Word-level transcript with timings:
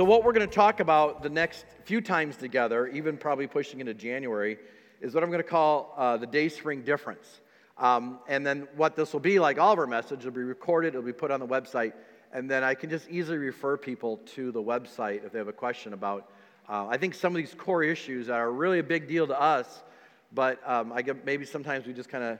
So, 0.00 0.04
what 0.04 0.24
we're 0.24 0.32
going 0.32 0.48
to 0.48 0.54
talk 0.54 0.80
about 0.80 1.22
the 1.22 1.28
next 1.28 1.66
few 1.84 2.00
times 2.00 2.38
together, 2.38 2.86
even 2.86 3.18
probably 3.18 3.46
pushing 3.46 3.80
into 3.80 3.92
January, 3.92 4.56
is 5.02 5.12
what 5.12 5.22
I'm 5.22 5.28
going 5.28 5.42
to 5.42 5.46
call 5.46 5.92
uh, 5.94 6.16
the 6.16 6.26
Dayspring 6.26 6.86
difference. 6.86 7.42
Um, 7.76 8.20
and 8.26 8.46
then, 8.46 8.66
what 8.76 8.96
this 8.96 9.12
will 9.12 9.20
be 9.20 9.38
like 9.38 9.58
all 9.58 9.74
of 9.74 9.78
our 9.78 9.86
message 9.86 10.24
will 10.24 10.32
be 10.32 10.40
recorded, 10.40 10.94
it'll 10.94 11.02
be 11.02 11.12
put 11.12 11.30
on 11.30 11.38
the 11.38 11.46
website, 11.46 11.92
and 12.32 12.50
then 12.50 12.64
I 12.64 12.72
can 12.72 12.88
just 12.88 13.10
easily 13.10 13.36
refer 13.36 13.76
people 13.76 14.16
to 14.36 14.50
the 14.50 14.62
website 14.62 15.22
if 15.22 15.32
they 15.32 15.38
have 15.38 15.48
a 15.48 15.52
question 15.52 15.92
about. 15.92 16.32
Uh, 16.66 16.86
I 16.88 16.96
think 16.96 17.12
some 17.12 17.34
of 17.34 17.36
these 17.36 17.52
core 17.52 17.82
issues 17.82 18.30
are 18.30 18.50
really 18.50 18.78
a 18.78 18.82
big 18.82 19.06
deal 19.06 19.26
to 19.26 19.38
us, 19.38 19.82
but 20.32 20.66
um, 20.66 20.94
I 20.94 21.02
get 21.02 21.26
maybe 21.26 21.44
sometimes 21.44 21.86
we 21.86 21.92
just 21.92 22.08
kind 22.08 22.24
of, 22.24 22.38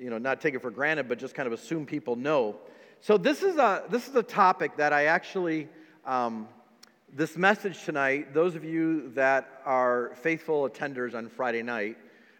you 0.00 0.08
know, 0.08 0.16
not 0.16 0.40
take 0.40 0.54
it 0.54 0.62
for 0.62 0.70
granted, 0.70 1.10
but 1.10 1.18
just 1.18 1.34
kind 1.34 1.46
of 1.46 1.52
assume 1.52 1.84
people 1.84 2.16
know. 2.16 2.56
So 3.02 3.18
this 3.18 3.42
is 3.42 3.56
a 3.56 3.84
this 3.90 4.08
is 4.08 4.16
a 4.16 4.22
topic 4.22 4.78
that 4.78 4.94
I 4.94 5.04
actually. 5.04 5.68
Um, 6.06 6.48
this 7.14 7.36
message 7.36 7.84
tonight, 7.84 8.32
those 8.32 8.54
of 8.54 8.64
you 8.64 9.10
that 9.10 9.60
are 9.66 10.12
faithful 10.22 10.68
attenders 10.68 11.14
on 11.14 11.28
Friday 11.28 11.62
night, 11.62 11.98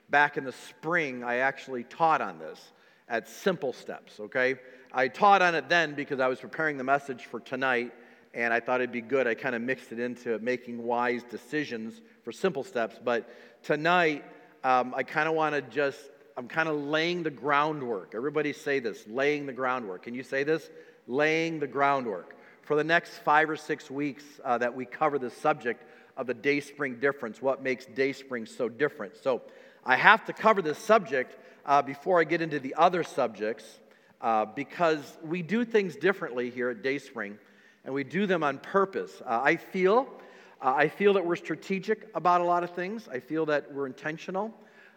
back 0.09 0.39
in 0.39 0.45
the 0.45 0.53
spring, 0.53 1.23
I 1.23 1.37
actually 1.37 1.85
taught 1.85 2.23
on 2.23 2.39
this 2.39 2.73
at 3.07 3.29
Simple 3.29 3.75
Steps, 3.75 4.19
okay? 4.19 4.55
I 4.91 5.09
taught 5.09 5.43
on 5.43 5.55
it 5.55 5.69
then 5.69 5.95
because 5.95 6.21
I 6.21 6.29
was 6.29 6.41
preparing 6.41 6.79
the 6.79 6.85
message 6.85 7.27
for 7.27 7.39
tonight, 7.39 7.93
and 8.33 8.55
I 8.55 8.61
thought 8.61 8.81
it'd 8.81 8.93
be 8.93 9.03
good. 9.03 9.27
I 9.27 9.35
kind 9.35 9.55
of 9.55 9.61
mixed 9.61 9.93
it 9.93 9.99
into 9.99 10.39
making 10.39 10.83
wise 10.83 11.23
decisions 11.23 12.01
for 12.25 12.33
Simple 12.33 12.65
Steps. 12.65 12.99
But 13.03 13.29
tonight, 13.63 14.25
um, 14.65 14.95
I 14.97 15.03
kind 15.03 15.29
of 15.29 15.35
want 15.35 15.55
to 15.55 15.61
just, 15.61 16.01
I'm 16.35 16.49
kind 16.49 16.71
of 16.71 16.77
laying 16.77 17.25
the 17.25 17.31
groundwork. 17.31 18.15
Everybody 18.15 18.55
say 18.55 18.79
this 18.79 19.05
laying 19.07 19.45
the 19.45 19.53
groundwork. 19.53 20.05
Can 20.05 20.15
you 20.15 20.23
say 20.23 20.45
this? 20.45 20.71
Laying 21.07 21.61
the 21.61 21.67
groundwork 21.67 22.37
for 22.73 22.77
the 22.77 22.85
next 22.85 23.11
five 23.19 23.51
or 23.51 23.57
six 23.57 23.91
weeks 23.91 24.25
uh, 24.43 24.57
that 24.57 24.75
we 24.75 24.87
cover 24.87 25.19
the 25.19 25.29
subject 25.29 25.85
of 26.17 26.27
the 26.27 26.33
Dayspring 26.33 27.01
difference, 27.01 27.43
what 27.43 27.63
makes 27.63 27.85
Dayspring 27.85 28.47
so 28.47 28.71
different. 28.71 29.15
So 29.23 29.43
I 29.85 29.97
have 29.97 30.25
to 30.25 30.33
cover 30.33 30.63
this 30.63 30.79
subject 30.79 31.37
uh, 31.67 31.83
before 31.83 32.19
I 32.19 32.25
get 32.25 32.41
into 32.41 32.59
the 32.59 32.75
other 32.77 33.03
subjects 33.03 33.63
uh, 34.23 34.47
because 34.47 35.03
we 35.23 35.43
do 35.43 35.67
things 35.67 35.97
differently 35.97 36.49
here 36.49 36.71
at 36.71 36.83
Dayspring 36.83 37.37
and 37.85 37.93
we 37.93 38.05
do 38.05 38.27
them 38.27 38.43
on 38.43 38.57
purpose. 38.57 39.21
Uh, 39.21 39.43
I 39.45 39.57
feel. 39.57 40.09
Uh, 40.59 40.73
I 40.75 40.89
feel 40.89 41.13
that 41.13 41.27
we're 41.27 41.37
strategic 41.37 42.09
about 42.15 42.41
a 42.41 42.45
lot 42.45 42.65
of 42.65 42.71
things. 42.71 43.07
I 43.07 43.21
feel 43.21 43.45
that 43.45 43.71
we're 43.71 43.87
intentional. 43.87 44.55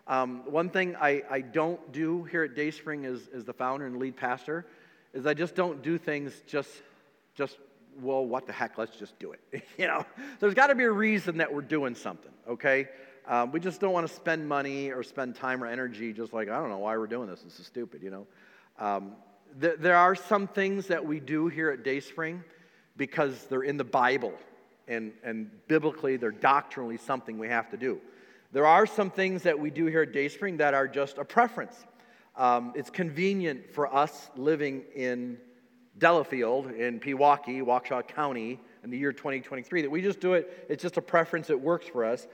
Um, 0.08 0.44
one 0.50 0.70
thing 0.70 0.96
I, 0.96 1.24
I 1.30 1.42
don't 1.42 1.92
do 1.92 2.24
here 2.24 2.46
at 2.46 2.56
Dayspring 2.56 3.06
as, 3.06 3.28
as 3.36 3.44
the 3.44 3.52
founder 3.52 3.86
and 3.86 3.98
lead 3.98 4.16
pastor 4.16 4.66
is 5.14 5.26
I 5.26 5.34
just 5.34 5.56
don't 5.56 5.82
do 5.82 5.98
things 5.98 6.32
just 6.48 6.70
just, 7.36 7.58
well, 8.02 8.26
what 8.26 8.48
the 8.48 8.54
heck, 8.54 8.78
let's 8.78 8.98
just 8.98 9.18
do 9.20 9.34
it. 9.34 9.64
you 9.78 9.88
know, 9.88 10.06
there's 10.40 10.54
got 10.54 10.68
to 10.68 10.76
be 10.76 10.86
a 10.86 10.92
reason 10.92 11.38
that 11.38 11.54
we're 11.54 11.62
doing 11.62 11.96
something, 11.96 12.32
okay? 12.48 12.88
Um, 13.28 13.52
we 13.52 13.60
just 13.60 13.82
don't 13.82 13.94
want 13.94 14.08
to 14.08 14.14
spend 14.14 14.48
money 14.48 14.92
or 14.92 15.04
spend 15.04 15.36
time 15.36 15.64
or 15.64 15.68
energy 15.68 16.14
just 16.14 16.34
like, 16.34 16.50
I 16.50 16.58
don't 16.58 16.70
know 16.70 16.80
why 16.80 16.98
we're 16.98 17.08
doing 17.08 17.28
this. 17.28 17.42
This 17.42 17.60
is 17.60 17.66
stupid, 17.66 18.02
you 18.02 18.12
know? 18.12 18.28
Um, 18.80 19.14
th- 19.60 19.78
there 19.80 19.96
are 19.96 20.16
some 20.16 20.48
things 20.48 20.88
that 20.88 21.06
we 21.06 21.20
do 21.20 21.48
here 21.48 21.70
at 21.70 21.84
Dayspring 21.84 22.44
because 22.98 23.46
they're 23.46 23.64
in 23.64 23.78
the 23.78 23.84
Bible 23.84 24.34
and, 24.88 25.12
and 25.24 25.50
biblically 25.68 26.18
they're 26.18 26.32
doctrinally 26.32 26.98
something 26.98 27.38
we 27.38 27.48
have 27.48 27.70
to 27.72 27.78
do. 27.78 28.00
There 28.52 28.66
are 28.66 28.86
some 28.86 29.10
things 29.10 29.44
that 29.44 29.60
we 29.60 29.70
do 29.70 29.88
here 29.88 30.04
at 30.04 30.14
Dayspring 30.14 30.58
that 30.58 30.74
are 30.74 30.88
just 30.88 31.18
a 31.18 31.26
preference. 31.26 31.76
Um, 32.38 32.74
it's 32.76 32.90
convenient 32.90 33.74
for 33.74 33.94
us 33.94 34.30
living 34.36 34.84
in 34.96 35.38
Delafield 35.98 36.72
in 36.72 37.00
Pewaukee, 37.00 37.62
Waukesha 37.62 38.08
County 38.08 38.60
in 38.84 38.90
the 38.90 38.98
year 38.98 39.14
2023 39.14 39.84
that 39.84 39.90
we 39.90 40.02
just 40.02 40.20
do 40.20 40.34
it. 40.34 40.66
It's 40.70 40.82
just 40.82 40.98
a 40.98 41.02
preference. 41.02 41.50
It 41.50 41.60
works 41.60 41.88
for 41.88 42.04
us. 42.04 42.28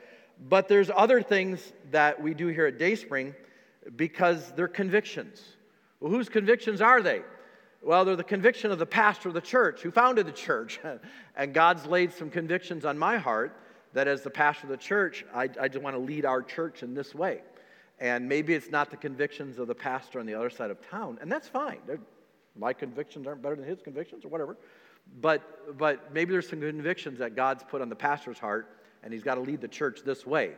But 0.50 0.68
there's 0.68 0.90
other 0.94 1.22
things 1.22 1.72
that 1.92 2.22
we 2.22 2.34
do 2.34 2.48
here 2.48 2.66
at 2.66 2.80
Dayspring 2.80 3.36
because 3.96 4.52
they're 4.54 4.68
convictions. 4.68 5.44
Well, 6.00 6.12
whose 6.12 6.30
convictions 6.30 6.82
are 6.82 7.02
they? 7.02 7.22
Well, 7.84 8.06
they're 8.06 8.16
the 8.16 8.24
conviction 8.24 8.72
of 8.72 8.80
the 8.80 8.86
pastor 8.86 9.30
of 9.30 9.34
the 9.36 9.42
church 9.42 9.82
who 9.82 9.92
founded 9.92 10.28
the 10.28 10.32
church. 10.32 10.80
and 11.36 11.54
God's 11.54 11.86
laid 11.86 12.14
some 12.14 12.30
convictions 12.30 12.86
on 12.86 12.98
my 12.98 13.18
heart 13.18 13.56
that 13.94 14.08
as 14.08 14.22
the 14.22 14.30
pastor 14.30 14.66
of 14.66 14.70
the 14.70 14.78
church, 14.78 15.26
I, 15.34 15.50
I 15.60 15.68
just 15.68 15.84
want 15.84 15.96
to 15.96 16.02
lead 16.02 16.26
our 16.26 16.42
church 16.42 16.84
in 16.84 16.94
this 16.94 17.14
way. 17.14 17.42
And 18.00 18.28
maybe 18.28 18.54
it's 18.54 18.72
not 18.72 18.90
the 18.90 18.98
convictions 18.98 19.60
of 19.60 19.68
the 19.68 19.76
pastor 19.76 20.20
on 20.20 20.26
the 20.26 20.34
other 20.34 20.50
side 20.50 20.72
of 20.72 20.82
town, 20.90 21.20
and 21.22 21.32
that's 21.32 21.48
fine. 21.48 21.78
They're, 21.86 22.00
my 22.58 22.74
convictions 22.74 23.28
aren't 23.28 23.42
better 23.42 23.56
than 23.56 23.66
his 23.66 23.82
convictions 23.82 24.26
or 24.26 24.30
whatever. 24.30 24.58
But, 25.20 25.78
but 25.78 26.14
maybe 26.14 26.32
there's 26.32 26.50
some 26.50 26.62
convictions 26.62 27.20
that 27.20 27.36
God's 27.36 27.64
put 27.64 27.82
on 27.82 27.90
the 27.90 27.96
pastor's 27.96 28.40
heart, 28.40 28.78
and 29.04 29.12
he's 29.12 29.24
got 29.24 29.36
to 29.36 29.42
lead 29.42 29.62
the 29.62 29.68
church 29.68 30.02
this 30.06 30.26
way. 30.26 30.54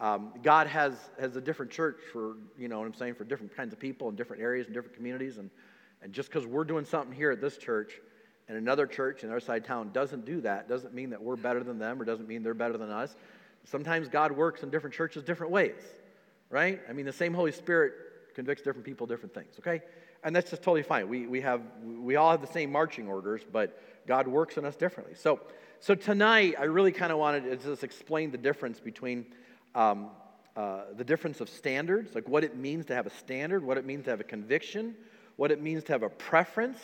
Um, 0.00 0.32
God 0.42 0.66
has, 0.66 0.94
has 1.20 1.36
a 1.36 1.40
different 1.40 1.70
church 1.70 1.98
for, 2.12 2.36
you 2.58 2.68
know 2.68 2.78
what 2.78 2.86
I'm 2.86 2.94
saying, 2.94 3.14
for 3.14 3.24
different 3.24 3.56
kinds 3.56 3.72
of 3.72 3.78
people 3.78 4.08
in 4.08 4.16
different 4.16 4.42
areas 4.42 4.66
and 4.66 4.74
different 4.74 4.96
communities. 4.96 5.38
And, 5.38 5.50
and 6.02 6.12
just 6.12 6.28
because 6.28 6.46
we're 6.46 6.64
doing 6.64 6.84
something 6.84 7.14
here 7.14 7.30
at 7.30 7.40
this 7.40 7.56
church 7.56 8.00
and 8.48 8.58
another 8.58 8.86
church 8.86 9.22
in 9.22 9.30
our 9.30 9.38
side 9.38 9.64
town 9.64 9.90
doesn't 9.92 10.24
do 10.24 10.40
that, 10.40 10.68
doesn't 10.68 10.92
mean 10.92 11.10
that 11.10 11.22
we're 11.22 11.36
better 11.36 11.62
than 11.62 11.78
them 11.78 12.02
or 12.02 12.04
doesn't 12.04 12.26
mean 12.26 12.42
they're 12.42 12.54
better 12.54 12.76
than 12.76 12.90
us. 12.90 13.14
Sometimes 13.64 14.08
God 14.08 14.32
works 14.32 14.64
in 14.64 14.70
different 14.70 14.94
churches 14.94 15.22
different 15.22 15.52
ways, 15.52 15.80
right? 16.50 16.80
I 16.88 16.92
mean, 16.92 17.06
the 17.06 17.12
same 17.12 17.32
Holy 17.32 17.52
Spirit 17.52 17.92
convicts 18.34 18.62
different 18.62 18.84
people 18.84 19.06
different 19.06 19.34
things, 19.34 19.54
okay? 19.60 19.82
And 20.24 20.34
that's 20.34 20.50
just 20.50 20.62
totally 20.62 20.82
fine. 20.82 21.08
We, 21.08 21.26
we, 21.26 21.40
have, 21.40 21.62
we 21.84 22.16
all 22.16 22.30
have 22.30 22.40
the 22.40 22.52
same 22.52 22.70
marching 22.70 23.08
orders, 23.08 23.42
but 23.50 23.80
God 24.06 24.28
works 24.28 24.56
in 24.56 24.64
us 24.64 24.76
differently. 24.76 25.14
So, 25.14 25.40
so 25.80 25.94
tonight, 25.94 26.54
I 26.58 26.64
really 26.64 26.92
kind 26.92 27.10
of 27.10 27.18
wanted 27.18 27.44
to 27.44 27.56
just 27.56 27.82
explain 27.82 28.30
the 28.30 28.38
difference 28.38 28.78
between 28.78 29.26
um, 29.74 30.10
uh, 30.56 30.82
the 30.96 31.04
difference 31.04 31.40
of 31.40 31.48
standards, 31.48 32.14
like 32.14 32.28
what 32.28 32.44
it 32.44 32.56
means 32.56 32.86
to 32.86 32.94
have 32.94 33.06
a 33.06 33.10
standard, 33.10 33.64
what 33.64 33.78
it 33.78 33.86
means 33.86 34.04
to 34.04 34.10
have 34.10 34.20
a 34.20 34.24
conviction, 34.24 34.94
what 35.36 35.50
it 35.50 35.62
means 35.62 35.82
to 35.84 35.92
have 35.92 36.02
a 36.02 36.10
preference. 36.10 36.78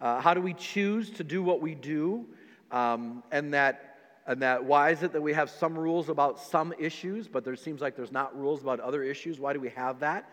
Uh, 0.00 0.20
how 0.20 0.34
do 0.34 0.40
we 0.40 0.52
choose 0.52 1.10
to 1.10 1.24
do 1.24 1.42
what 1.42 1.62
we 1.62 1.74
do? 1.74 2.26
Um, 2.70 3.22
and 3.30 3.54
that 3.54 3.92
and 4.26 4.42
that 4.42 4.64
why 4.64 4.90
is 4.90 5.04
it 5.04 5.12
that 5.12 5.22
we 5.22 5.32
have 5.34 5.48
some 5.48 5.78
rules 5.78 6.08
about 6.08 6.40
some 6.40 6.74
issues, 6.78 7.28
but 7.28 7.44
there 7.44 7.54
seems 7.54 7.80
like 7.80 7.94
there's 7.94 8.10
not 8.10 8.36
rules 8.36 8.60
about 8.60 8.80
other 8.80 9.04
issues? 9.04 9.38
Why 9.38 9.52
do 9.52 9.60
we 9.60 9.70
have 9.70 10.00
that? 10.00 10.28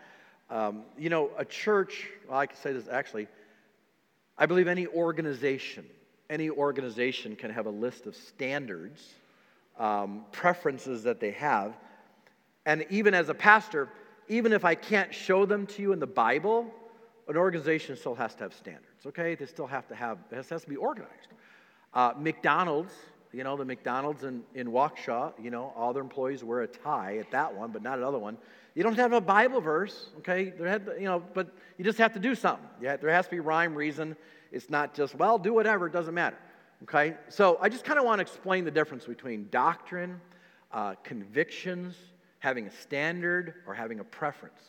Um, 0.54 0.84
you 0.96 1.10
know, 1.10 1.30
a 1.36 1.44
church, 1.44 2.06
well, 2.28 2.38
I 2.38 2.46
can 2.46 2.56
say 2.56 2.72
this 2.72 2.86
actually, 2.86 3.26
I 4.38 4.46
believe 4.46 4.68
any 4.68 4.86
organization, 4.86 5.84
any 6.30 6.48
organization 6.48 7.34
can 7.34 7.50
have 7.50 7.66
a 7.66 7.70
list 7.70 8.06
of 8.06 8.14
standards, 8.14 9.14
um, 9.80 10.24
preferences 10.30 11.02
that 11.02 11.18
they 11.18 11.32
have. 11.32 11.74
And 12.66 12.86
even 12.88 13.14
as 13.14 13.30
a 13.30 13.34
pastor, 13.34 13.88
even 14.28 14.52
if 14.52 14.64
I 14.64 14.76
can't 14.76 15.12
show 15.12 15.44
them 15.44 15.66
to 15.66 15.82
you 15.82 15.92
in 15.92 15.98
the 15.98 16.06
Bible, 16.06 16.72
an 17.26 17.36
organization 17.36 17.96
still 17.96 18.14
has 18.14 18.36
to 18.36 18.44
have 18.44 18.54
standards, 18.54 19.06
okay? 19.06 19.34
They 19.34 19.46
still 19.46 19.66
have 19.66 19.88
to 19.88 19.96
have, 19.96 20.18
it 20.30 20.46
has 20.48 20.62
to 20.62 20.68
be 20.68 20.76
organized. 20.76 21.32
Uh, 21.92 22.12
McDonald's, 22.16 22.92
you 23.32 23.42
know, 23.42 23.56
the 23.56 23.64
McDonald's 23.64 24.22
in, 24.22 24.44
in 24.54 24.68
Waukesha, 24.68 25.32
you 25.42 25.50
know, 25.50 25.72
all 25.74 25.92
their 25.92 26.04
employees 26.04 26.44
wear 26.44 26.62
a 26.62 26.68
tie 26.68 27.18
at 27.18 27.28
that 27.32 27.52
one, 27.52 27.72
but 27.72 27.82
not 27.82 27.98
another 27.98 28.20
one. 28.20 28.38
You 28.74 28.82
don't 28.82 28.96
have 28.96 29.12
a 29.12 29.20
Bible 29.20 29.60
verse, 29.60 30.08
okay? 30.18 30.50
There 30.50 30.66
had, 30.66 30.88
you 30.98 31.04
know, 31.04 31.22
but 31.32 31.54
you 31.78 31.84
just 31.84 31.98
have 31.98 32.12
to 32.14 32.18
do 32.18 32.34
something. 32.34 32.66
Yeah, 32.80 32.96
there 32.96 33.10
has 33.10 33.26
to 33.26 33.30
be 33.30 33.40
rhyme, 33.40 33.74
reason. 33.74 34.16
It's 34.50 34.68
not 34.68 34.94
just, 34.94 35.14
well, 35.14 35.38
do 35.38 35.52
whatever, 35.54 35.86
it 35.86 35.92
doesn't 35.92 36.14
matter. 36.14 36.38
Okay? 36.82 37.14
So 37.28 37.58
I 37.60 37.68
just 37.68 37.84
kind 37.84 37.98
of 37.98 38.04
want 38.04 38.18
to 38.18 38.22
explain 38.22 38.64
the 38.64 38.70
difference 38.70 39.06
between 39.06 39.48
doctrine, 39.50 40.20
uh, 40.72 40.94
convictions, 41.04 41.94
having 42.40 42.66
a 42.66 42.70
standard, 42.70 43.54
or 43.66 43.74
having 43.74 44.00
a 44.00 44.04
preference. 44.04 44.60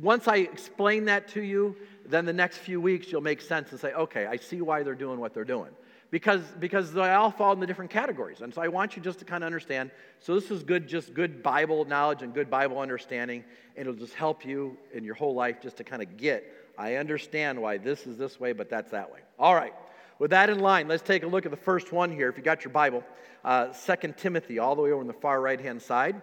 Once 0.00 0.26
I 0.26 0.36
explain 0.36 1.04
that 1.06 1.28
to 1.28 1.42
you, 1.42 1.76
then 2.06 2.24
the 2.24 2.32
next 2.32 2.58
few 2.58 2.80
weeks 2.80 3.12
you'll 3.12 3.20
make 3.20 3.40
sense 3.40 3.72
and 3.72 3.80
say, 3.80 3.92
okay, 3.92 4.26
I 4.26 4.36
see 4.36 4.62
why 4.62 4.82
they're 4.82 4.94
doing 4.94 5.20
what 5.20 5.34
they're 5.34 5.44
doing 5.44 5.70
because, 6.10 6.42
because 6.60 6.92
they 6.92 7.12
all 7.12 7.30
fall 7.30 7.52
in 7.52 7.60
the 7.60 7.66
different 7.66 7.90
categories. 7.90 8.40
And 8.40 8.54
so 8.54 8.62
I 8.62 8.68
want 8.68 8.96
you 8.96 9.02
just 9.02 9.18
to 9.18 9.24
kind 9.24 9.42
of 9.42 9.46
understand. 9.46 9.90
So 10.20 10.34
this 10.34 10.50
is 10.50 10.62
good, 10.62 10.86
just 10.86 11.14
good 11.14 11.42
Bible 11.42 11.84
knowledge 11.84 12.22
and 12.22 12.32
good 12.32 12.48
Bible 12.48 12.78
understanding. 12.78 13.44
And 13.76 13.88
it'll 13.88 13.98
just 13.98 14.14
help 14.14 14.44
you 14.44 14.76
in 14.92 15.04
your 15.04 15.14
whole 15.14 15.34
life 15.34 15.60
just 15.60 15.76
to 15.78 15.84
kind 15.84 16.02
of 16.02 16.16
get, 16.16 16.44
I 16.78 16.94
understand 16.96 17.60
why 17.60 17.78
this 17.78 18.06
is 18.06 18.16
this 18.16 18.38
way, 18.38 18.52
but 18.52 18.70
that's 18.70 18.92
that 18.92 19.12
way. 19.12 19.20
All 19.38 19.54
right. 19.54 19.74
with 20.18 20.30
that 20.30 20.48
in 20.48 20.60
mind, 20.60 20.88
let's 20.88 21.02
take 21.02 21.24
a 21.24 21.26
look 21.26 21.44
at 21.44 21.50
the 21.50 21.56
first 21.56 21.92
one 21.92 22.10
here. 22.10 22.28
If 22.28 22.36
you 22.36 22.42
got 22.42 22.64
your 22.64 22.72
Bible, 22.72 23.02
uh, 23.44 23.72
Timothy, 24.16 24.58
all 24.58 24.76
the 24.76 24.82
way 24.82 24.92
over 24.92 25.00
on 25.00 25.06
the 25.06 25.12
far 25.12 25.40
right 25.40 25.60
hand 25.60 25.82
side. 25.82 26.20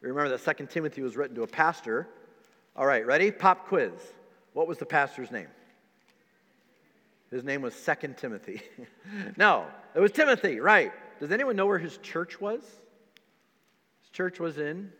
Remember 0.00 0.30
that 0.30 0.40
Second 0.40 0.70
Timothy 0.70 1.02
was 1.02 1.16
written 1.16 1.36
to 1.36 1.42
a 1.42 1.46
pastor. 1.46 2.08
All 2.74 2.86
right, 2.86 3.06
ready? 3.06 3.30
Pop 3.30 3.68
quiz. 3.68 3.92
What 4.54 4.66
was 4.66 4.78
the 4.78 4.86
pastor's 4.86 5.30
name? 5.30 5.48
His 7.30 7.44
name 7.44 7.62
was 7.62 7.74
Second 7.74 8.16
Timothy. 8.16 8.60
no, 9.36 9.66
it 9.94 10.00
was 10.00 10.10
Timothy, 10.10 10.58
right. 10.58 10.92
Does 11.20 11.30
anyone 11.30 11.54
know 11.54 11.66
where 11.66 11.78
his 11.78 11.98
church 11.98 12.40
was? 12.40 12.60
His 14.00 14.10
church 14.10 14.40
was 14.40 14.58
in 14.58 14.90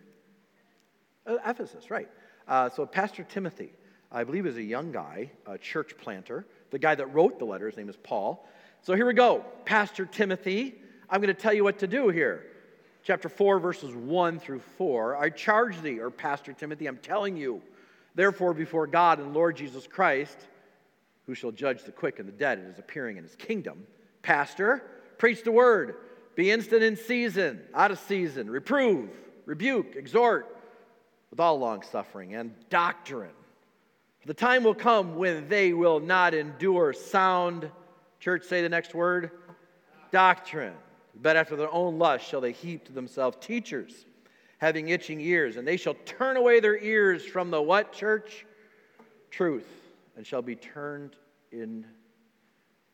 uh, 1.26 1.36
Ephesus, 1.44 1.90
right. 1.90 2.08
Uh, 2.46 2.68
so 2.68 2.86
Pastor 2.86 3.24
Timothy, 3.24 3.72
I 4.12 4.22
believe, 4.24 4.46
is 4.46 4.56
a 4.56 4.62
young 4.62 4.92
guy, 4.92 5.32
a 5.46 5.58
church 5.58 5.96
planter. 5.98 6.46
The 6.70 6.78
guy 6.78 6.94
that 6.94 7.06
wrote 7.06 7.38
the 7.38 7.44
letter, 7.44 7.66
his 7.66 7.76
name 7.76 7.88
is 7.88 7.96
Paul. 7.96 8.48
So 8.82 8.94
here 8.94 9.06
we 9.06 9.12
go. 9.12 9.44
Pastor 9.64 10.06
Timothy, 10.06 10.76
I'm 11.08 11.20
going 11.20 11.34
to 11.34 11.40
tell 11.40 11.52
you 11.52 11.64
what 11.64 11.80
to 11.80 11.88
do 11.88 12.08
here. 12.10 12.46
Chapter 13.02 13.28
4, 13.28 13.58
verses 13.58 13.94
1 13.94 14.38
through 14.38 14.60
4. 14.60 15.16
I 15.16 15.30
charge 15.30 15.80
thee, 15.80 15.98
or 15.98 16.10
Pastor 16.10 16.52
Timothy, 16.52 16.86
I'm 16.86 16.98
telling 16.98 17.36
you, 17.36 17.60
therefore, 18.14 18.54
before 18.54 18.86
God 18.86 19.18
and 19.18 19.34
Lord 19.34 19.56
Jesus 19.56 19.86
Christ, 19.86 20.36
who 21.30 21.34
shall 21.36 21.52
judge 21.52 21.84
the 21.84 21.92
quick 21.92 22.18
and 22.18 22.26
the 22.26 22.32
dead 22.32 22.58
and 22.58 22.72
is 22.72 22.80
appearing 22.80 23.16
in 23.16 23.22
his 23.22 23.36
kingdom. 23.36 23.86
Pastor, 24.20 24.82
preach 25.16 25.44
the 25.44 25.52
word. 25.52 25.94
Be 26.34 26.50
instant 26.50 26.82
in 26.82 26.96
season, 26.96 27.60
out 27.72 27.92
of 27.92 28.00
season. 28.00 28.50
Reprove, 28.50 29.10
rebuke, 29.46 29.94
exhort 29.94 30.56
with 31.30 31.38
all 31.38 31.56
long 31.56 31.82
suffering 31.82 32.34
and 32.34 32.52
doctrine. 32.68 33.30
The 34.26 34.34
time 34.34 34.64
will 34.64 34.74
come 34.74 35.14
when 35.14 35.48
they 35.48 35.72
will 35.72 36.00
not 36.00 36.34
endure 36.34 36.92
sound, 36.92 37.70
church, 38.18 38.42
say 38.42 38.60
the 38.62 38.68
next 38.68 38.92
word, 38.92 39.30
doctrine. 40.10 40.74
But 41.22 41.36
after 41.36 41.54
their 41.54 41.72
own 41.72 42.00
lust 42.00 42.26
shall 42.26 42.40
they 42.40 42.50
heap 42.50 42.86
to 42.86 42.92
themselves 42.92 43.36
teachers 43.40 44.04
having 44.58 44.88
itching 44.88 45.20
ears, 45.20 45.56
and 45.56 45.66
they 45.66 45.76
shall 45.76 45.94
turn 46.04 46.36
away 46.36 46.58
their 46.58 46.76
ears 46.76 47.24
from 47.24 47.52
the 47.52 47.62
what, 47.62 47.92
church? 47.92 48.44
Truth, 49.30 49.68
and 50.16 50.26
shall 50.26 50.42
be 50.42 50.56
turned 50.56 51.16
in 51.52 51.86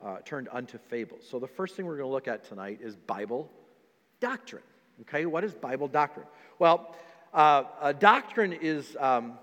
uh, 0.04 0.18
turned 0.24 0.48
unto 0.52 0.78
fables. 0.78 1.22
So 1.28 1.38
the 1.38 1.46
first 1.46 1.74
thing 1.74 1.86
we're 1.86 1.96
going 1.96 2.08
to 2.08 2.12
look 2.12 2.28
at 2.28 2.44
tonight 2.44 2.80
is 2.82 2.96
Bible 2.96 3.50
doctrine. 4.20 4.62
Okay, 5.02 5.26
what 5.26 5.44
is 5.44 5.54
Bible 5.54 5.88
doctrine? 5.88 6.26
Well, 6.58 6.94
uh, 7.32 7.64
a 7.82 7.92
doctrine 7.92 8.52
is 8.52 8.96
um, 8.98 9.38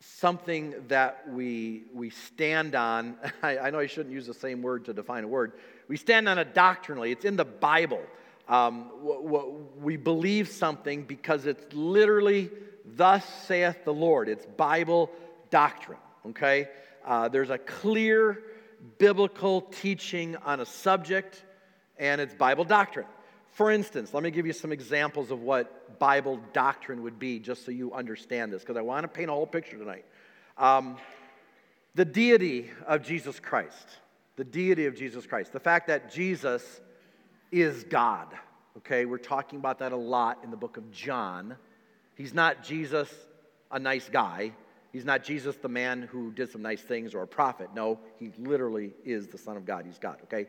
something 0.00 0.74
that 0.88 1.28
we, 1.30 1.84
we 1.92 2.10
stand 2.10 2.74
on. 2.74 3.16
I, 3.42 3.58
I, 3.58 3.70
know 3.70 3.78
I 3.78 3.86
shouldn't 3.86 4.14
use 4.14 4.26
the 4.26 4.34
same 4.34 4.62
word 4.62 4.84
to 4.86 4.92
define 4.92 5.24
a 5.24 5.28
word. 5.28 5.52
We 5.88 5.96
stand 5.96 6.28
on 6.28 6.38
it 6.38 6.54
doctrinally, 6.54 7.12
it's 7.12 7.24
in 7.24 7.36
the 7.36 7.44
Bible. 7.44 8.02
Um, 8.48 8.90
we 9.82 9.96
believe 9.96 10.48
something 10.48 11.02
because 11.02 11.44
it's 11.44 11.74
literally, 11.74 12.50
thus 12.84 13.24
saith 13.46 13.84
the 13.84 13.92
Lord. 13.92 14.28
It's 14.28 14.46
Bible 14.46 15.10
doctrine, 15.50 15.98
okay? 16.28 16.68
Uh, 17.08 17.26
there's 17.26 17.48
a 17.48 17.56
clear 17.56 18.42
biblical 18.98 19.62
teaching 19.62 20.36
on 20.44 20.60
a 20.60 20.66
subject, 20.66 21.42
and 21.98 22.20
it's 22.20 22.34
Bible 22.34 22.64
doctrine. 22.64 23.06
For 23.52 23.70
instance, 23.70 24.12
let 24.12 24.22
me 24.22 24.30
give 24.30 24.46
you 24.46 24.52
some 24.52 24.72
examples 24.72 25.30
of 25.30 25.40
what 25.40 25.98
Bible 25.98 26.38
doctrine 26.52 27.02
would 27.04 27.18
be, 27.18 27.38
just 27.38 27.64
so 27.64 27.70
you 27.70 27.94
understand 27.94 28.52
this, 28.52 28.60
because 28.60 28.76
I 28.76 28.82
want 28.82 29.04
to 29.04 29.08
paint 29.08 29.30
a 29.30 29.32
whole 29.32 29.46
picture 29.46 29.78
tonight. 29.78 30.04
Um, 30.58 30.98
the 31.94 32.04
deity 32.04 32.70
of 32.86 33.02
Jesus 33.04 33.40
Christ. 33.40 33.88
The 34.36 34.44
deity 34.44 34.84
of 34.84 34.94
Jesus 34.94 35.24
Christ. 35.24 35.54
The 35.54 35.60
fact 35.60 35.86
that 35.86 36.12
Jesus 36.12 36.62
is 37.50 37.84
God. 37.84 38.28
Okay, 38.76 39.06
we're 39.06 39.16
talking 39.16 39.58
about 39.58 39.78
that 39.78 39.92
a 39.92 39.96
lot 39.96 40.40
in 40.44 40.50
the 40.50 40.58
book 40.58 40.76
of 40.76 40.92
John. 40.92 41.56
He's 42.16 42.34
not 42.34 42.62
Jesus, 42.62 43.10
a 43.70 43.78
nice 43.78 44.10
guy. 44.10 44.52
He's 44.92 45.04
not 45.04 45.22
Jesus, 45.22 45.56
the 45.56 45.68
man 45.68 46.02
who 46.02 46.32
did 46.32 46.50
some 46.50 46.62
nice 46.62 46.80
things 46.80 47.14
or 47.14 47.22
a 47.22 47.26
prophet. 47.26 47.70
No, 47.74 47.98
he 48.18 48.32
literally 48.38 48.94
is 49.04 49.28
the 49.28 49.38
Son 49.38 49.56
of 49.56 49.64
God. 49.64 49.84
He's 49.84 49.98
God, 49.98 50.18
okay? 50.24 50.46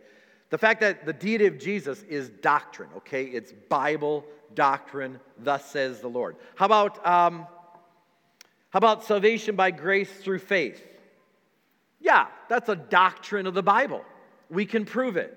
The 0.49 0.57
fact 0.57 0.81
that 0.81 1.05
the 1.05 1.13
deity 1.13 1.45
of 1.45 1.59
Jesus 1.59 2.03
is 2.03 2.29
doctrine, 2.29 2.89
okay? 2.97 3.25
It's 3.25 3.51
Bible 3.51 4.25
doctrine, 4.55 5.19
thus 5.37 5.69
says 5.69 5.99
the 5.99 6.07
Lord. 6.07 6.37
How 6.55 6.65
about, 6.65 7.05
um, 7.05 7.45
how 8.69 8.77
about 8.77 9.03
salvation 9.03 9.55
by 9.55 9.71
grace 9.71 10.11
through 10.11 10.39
faith? 10.39 10.81
Yeah, 11.99 12.27
that's 12.47 12.69
a 12.69 12.75
doctrine 12.75 13.45
of 13.45 13.53
the 13.53 13.63
Bible. 13.63 14.03
We 14.49 14.65
can 14.65 14.85
prove 14.85 15.17
it. 15.17 15.35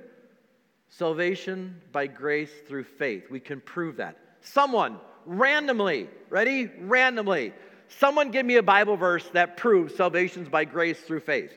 Salvation 0.89 1.81
by 1.91 2.07
grace 2.07 2.53
through 2.69 2.85
faith. 2.85 3.31
We 3.31 3.41
can 3.41 3.61
prove 3.61 3.97
that. 3.97 4.17
Someone 4.43 4.99
randomly, 5.27 6.09
ready? 6.31 6.71
Randomly. 6.79 7.53
Someone 7.99 8.31
give 8.31 8.45
me 8.47 8.57
a 8.57 8.63
Bible 8.63 8.97
verse 8.97 9.27
that 9.33 9.57
proves 9.57 9.95
salvation's 9.95 10.49
by 10.49 10.65
grace 10.65 11.01
through 11.01 11.21
faith. 11.21 11.53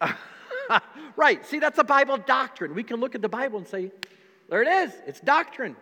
right. 1.16 1.44
See, 1.46 1.58
that's 1.58 1.78
a 1.78 1.84
Bible 1.84 2.16
doctrine. 2.16 2.74
We 2.74 2.82
can 2.82 3.00
look 3.00 3.14
at 3.14 3.22
the 3.22 3.28
Bible 3.28 3.58
and 3.58 3.66
say, 3.66 3.90
there 4.48 4.62
it 4.62 4.68
is. 4.68 4.92
It's 5.06 5.20
doctrine. 5.20 5.76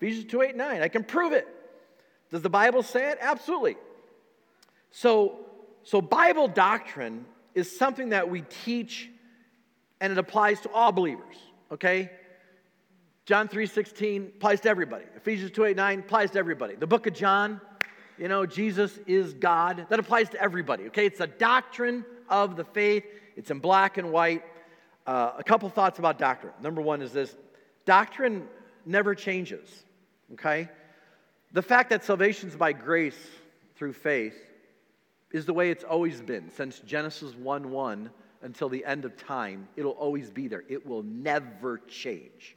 Ephesians 0.00 0.30
2 0.30 0.42
8 0.42 0.56
9. 0.56 0.82
I 0.82 0.88
can 0.88 1.04
prove 1.04 1.32
it. 1.32 1.46
Does 2.30 2.42
the 2.42 2.50
Bible 2.50 2.82
say 2.82 3.10
it? 3.10 3.18
Absolutely. 3.20 3.76
So, 4.90 5.36
so 5.84 6.00
Bible 6.00 6.48
doctrine 6.48 7.26
is 7.54 7.76
something 7.76 8.10
that 8.10 8.28
we 8.28 8.42
teach 8.64 9.10
and 10.00 10.12
it 10.12 10.18
applies 10.18 10.60
to 10.60 10.70
all 10.70 10.92
believers, 10.92 11.36
okay? 11.72 12.10
John 13.24 13.48
3:16 13.48 14.36
applies 14.36 14.60
to 14.60 14.68
everybody. 14.68 15.04
Ephesians 15.16 15.50
2 15.52 15.64
8 15.64 15.76
9 15.76 15.98
applies 16.00 16.30
to 16.32 16.38
everybody. 16.38 16.74
The 16.74 16.86
book 16.86 17.06
of 17.06 17.14
John, 17.14 17.60
you 18.18 18.28
know, 18.28 18.46
Jesus 18.46 18.98
is 19.06 19.34
God. 19.34 19.86
That 19.88 19.98
applies 19.98 20.28
to 20.30 20.40
everybody, 20.40 20.86
okay? 20.86 21.06
It's 21.06 21.20
a 21.20 21.26
doctrine 21.26 22.04
of 22.28 22.56
the 22.56 22.64
faith. 22.64 23.04
It's 23.36 23.50
in 23.50 23.58
black 23.58 23.98
and 23.98 24.10
white. 24.10 24.42
Uh, 25.06 25.32
a 25.38 25.44
couple 25.44 25.68
thoughts 25.68 25.98
about 25.98 26.18
doctrine. 26.18 26.52
Number 26.62 26.80
one 26.80 27.02
is 27.02 27.12
this 27.12 27.34
doctrine 27.84 28.48
never 28.84 29.14
changes, 29.14 29.68
okay? 30.32 30.68
The 31.52 31.62
fact 31.62 31.90
that 31.90 32.04
salvation 32.04 32.48
is 32.48 32.56
by 32.56 32.72
grace 32.72 33.18
through 33.76 33.92
faith 33.92 34.36
is 35.30 35.46
the 35.46 35.52
way 35.52 35.70
it's 35.70 35.84
always 35.84 36.20
been 36.20 36.50
since 36.50 36.80
Genesis 36.80 37.34
1 37.34 37.70
1 37.70 38.10
until 38.42 38.68
the 38.68 38.84
end 38.84 39.04
of 39.04 39.16
time. 39.16 39.68
It'll 39.76 39.92
always 39.92 40.30
be 40.30 40.48
there, 40.48 40.64
it 40.68 40.86
will 40.86 41.02
never 41.02 41.78
change. 41.88 42.55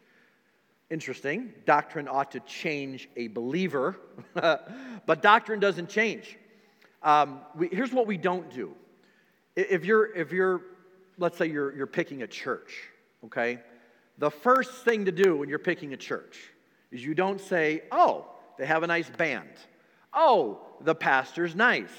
Interesting. 0.89 1.53
Doctrine 1.65 2.07
ought 2.07 2.31
to 2.31 2.39
change 2.41 3.09
a 3.15 3.27
believer, 3.27 3.97
but 4.33 5.21
doctrine 5.21 5.59
doesn't 5.59 5.89
change. 5.89 6.37
Um, 7.03 7.41
we, 7.55 7.69
here's 7.71 7.93
what 7.93 8.07
we 8.07 8.17
don't 8.17 8.49
do 8.51 8.73
if 9.55 9.85
you're, 9.85 10.13
if 10.15 10.31
you're 10.31 10.61
let's 11.19 11.37
say 11.37 11.47
you're, 11.47 11.75
you're 11.75 11.87
picking 11.87 12.23
a 12.23 12.27
church, 12.27 12.89
okay? 13.25 13.59
The 14.17 14.31
first 14.31 14.83
thing 14.85 15.05
to 15.05 15.11
do 15.11 15.37
when 15.37 15.49
you're 15.49 15.59
picking 15.59 15.93
a 15.93 15.97
church 15.97 16.39
is 16.91 17.03
you 17.03 17.13
don't 17.13 17.39
say, 17.39 17.83
oh, 17.91 18.27
they 18.57 18.65
have 18.65 18.83
a 18.83 18.87
nice 18.87 19.09
band. 19.09 19.49
Oh, 20.13 20.59
the 20.81 20.95
pastor's 20.95 21.55
nice. 21.55 21.91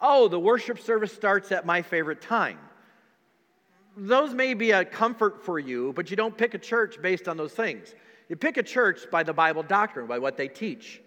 Oh, 0.00 0.28
the 0.28 0.38
worship 0.38 0.80
service 0.80 1.12
starts 1.12 1.50
at 1.50 1.66
my 1.66 1.82
favorite 1.82 2.20
time. 2.20 2.58
Those 3.96 4.32
may 4.34 4.54
be 4.54 4.72
a 4.72 4.84
comfort 4.84 5.44
for 5.44 5.58
you, 5.58 5.92
but 5.94 6.10
you 6.10 6.16
don't 6.16 6.36
pick 6.36 6.54
a 6.54 6.58
church 6.58 7.00
based 7.02 7.26
on 7.26 7.36
those 7.36 7.52
things. 7.52 7.94
You 8.28 8.36
pick 8.36 8.56
a 8.56 8.62
church 8.62 9.10
by 9.10 9.22
the 9.22 9.32
Bible 9.32 9.62
doctrine, 9.62 10.06
by 10.06 10.18
what 10.18 10.36
they 10.36 10.48
teach. 10.48 11.00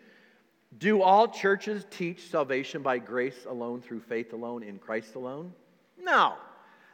Do 0.78 1.02
all 1.02 1.28
churches 1.28 1.86
teach 1.92 2.30
salvation 2.30 2.82
by 2.82 2.98
grace 2.98 3.46
alone, 3.48 3.82
through 3.82 4.00
faith 4.00 4.34
alone, 4.34 4.64
in 4.64 4.80
Christ 4.80 5.16
alone? 5.16 5.54
No. 6.02 6.36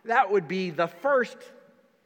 That 0.05 0.31
would 0.31 0.47
be 0.47 0.69
the 0.69 0.87
first, 0.87 1.37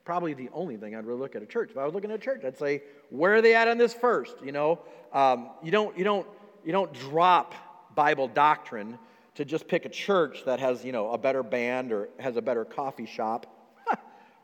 probably 0.04 0.34
the 0.34 0.50
only 0.54 0.78
thing 0.78 0.96
I'd 0.96 1.06
really 1.06 1.20
look 1.20 1.36
at 1.36 1.42
a 1.42 1.46
church. 1.46 1.72
If 1.72 1.78
I 1.78 1.86
was 1.86 1.94
looking 1.94 2.12
at 2.12 2.16
a 2.16 2.24
church, 2.24 2.44
I'd 2.46 2.58
say, 2.58 2.84
where 3.10 3.36
are 3.36 3.42
they 3.42 3.56
at 3.56 3.68
on 3.68 3.78
this 3.78 3.94
first? 3.94 4.36
You 4.44 4.52
know, 4.52 4.80
um, 5.14 5.50
you 5.64 5.72
don't, 5.72 5.98
you 5.98 6.04
don't, 6.04 6.28
you 6.66 6.72
don't 6.72 6.94
drop 6.94 7.56
Bible 7.96 8.28
doctrine 8.28 9.00
to 9.36 9.46
just 9.46 9.68
pick 9.68 9.86
a 9.86 9.90
church 9.90 10.44
that 10.46 10.60
has, 10.60 10.84
you 10.84 10.92
know, 10.92 11.12
a 11.12 11.18
better 11.18 11.42
band 11.42 11.92
or 11.92 12.10
has 12.20 12.36
a 12.36 12.42
better 12.42 12.66
coffee 12.66 13.06
shop, 13.06 13.48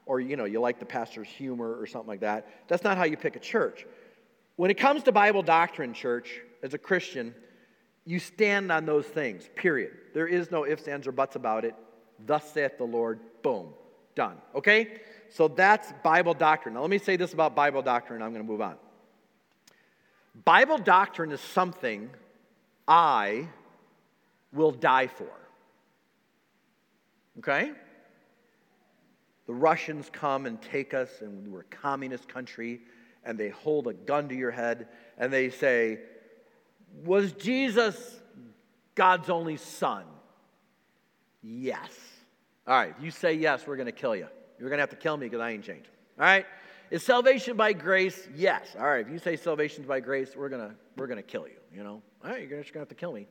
or 0.08 0.20
you 0.20 0.36
know, 0.36 0.46
you 0.46 0.60
like 0.60 0.80
the 0.80 0.86
pastor's 0.86 1.28
humor 1.28 1.80
or 1.80 1.86
something 1.86 2.08
like 2.08 2.22
that. 2.22 2.48
That's 2.68 2.84
not 2.84 2.98
how 2.98 3.04
you 3.04 3.18
pick 3.18 3.36
a 3.36 3.40
church. 3.40 3.86
When 4.56 4.72
it 4.72 4.78
comes 4.78 5.04
to 5.04 5.12
Bible 5.12 5.44
doctrine, 5.44 5.94
church, 5.94 6.42
as 6.64 6.74
a 6.74 6.78
Christian, 6.78 7.36
you 8.06 8.20
stand 8.20 8.72
on 8.72 8.86
those 8.86 9.06
things, 9.06 9.48
period. 9.56 9.92
There 10.14 10.28
is 10.28 10.50
no 10.50 10.66
ifs, 10.66 10.88
ands, 10.88 11.06
or 11.08 11.12
buts 11.12 11.36
about 11.36 11.66
it. 11.66 11.76
Thus 12.26 12.52
saith 12.52 12.78
the 12.78 12.86
Lord, 12.86 13.20
boom, 13.44 13.68
done. 14.16 14.38
Okay? 14.56 15.00
So 15.30 15.48
that's 15.48 15.94
Bible 16.04 16.34
doctrine. 16.34 16.74
Now, 16.74 16.82
let 16.82 16.90
me 16.90 16.98
say 16.98 17.18
this 17.18 17.34
about 17.34 17.56
Bible 17.56 17.82
doctrine, 17.82 18.22
I'm 18.22 18.32
going 18.32 18.44
to 18.44 18.50
move 18.50 18.62
on. 18.62 18.76
Bible 20.46 20.78
doctrine 20.78 21.32
is 21.32 21.42
something 21.42 22.10
I 22.88 23.48
will 24.54 24.72
die 24.72 25.08
for. 25.08 25.30
Okay? 27.40 27.72
The 29.48 29.54
Russians 29.54 30.10
come 30.12 30.46
and 30.46 30.62
take 30.62 30.94
us, 30.94 31.10
and 31.22 31.48
we're 31.48 31.62
a 31.62 31.64
communist 31.64 32.28
country, 32.28 32.82
and 33.24 33.40
they 33.40 33.50
hold 33.50 33.88
a 33.88 33.94
gun 33.94 34.30
to 34.30 34.36
your 34.36 34.52
head, 34.52 34.90
and 35.18 35.32
they 35.32 35.50
say, 35.50 36.00
Was 37.04 37.32
Jesus 37.32 38.20
God's 38.94 39.30
only 39.30 39.58
son? 39.58 40.04
Yes. 41.42 41.90
All 42.68 42.76
right, 42.76 42.94
you 43.02 43.10
say 43.10 43.34
yes, 43.34 43.66
we're 43.66 43.78
going 43.78 43.86
to 43.86 43.94
kill 43.94 44.16
you. 44.16 44.28
You're 44.60 44.70
going 44.70 44.78
to 44.78 44.82
have 44.82 44.90
to 44.90 44.98
kill 44.98 45.16
me 45.16 45.28
because 45.28 45.40
I 45.40 45.52
ain't 45.52 45.64
changed. 45.64 45.90
All 46.20 46.26
right? 46.26 46.46
Is 46.92 47.04
salvation 47.04 47.56
by 47.56 47.74
grace? 47.74 48.28
Yes. 48.36 48.76
All 48.78 48.86
right, 48.86 49.06
if 49.06 49.12
you 49.12 49.20
say 49.20 49.38
salvation's 49.38 49.88
by 49.88 50.02
grace, 50.02 50.36
we're 50.36 50.50
going 50.50 50.70
to 50.70 50.76
we're 50.98 51.08
going 51.08 51.18
to 51.18 51.24
kill 51.24 51.48
you, 51.48 51.56
you 51.74 51.84
know? 51.84 52.02
All 52.24 52.32
right, 52.32 52.48
you're 52.48 52.60
just 52.62 52.74
going 52.74 52.86
to 52.86 52.90
have 52.90 52.90
to 52.90 52.96
kill 52.96 53.14
me. 53.14 53.28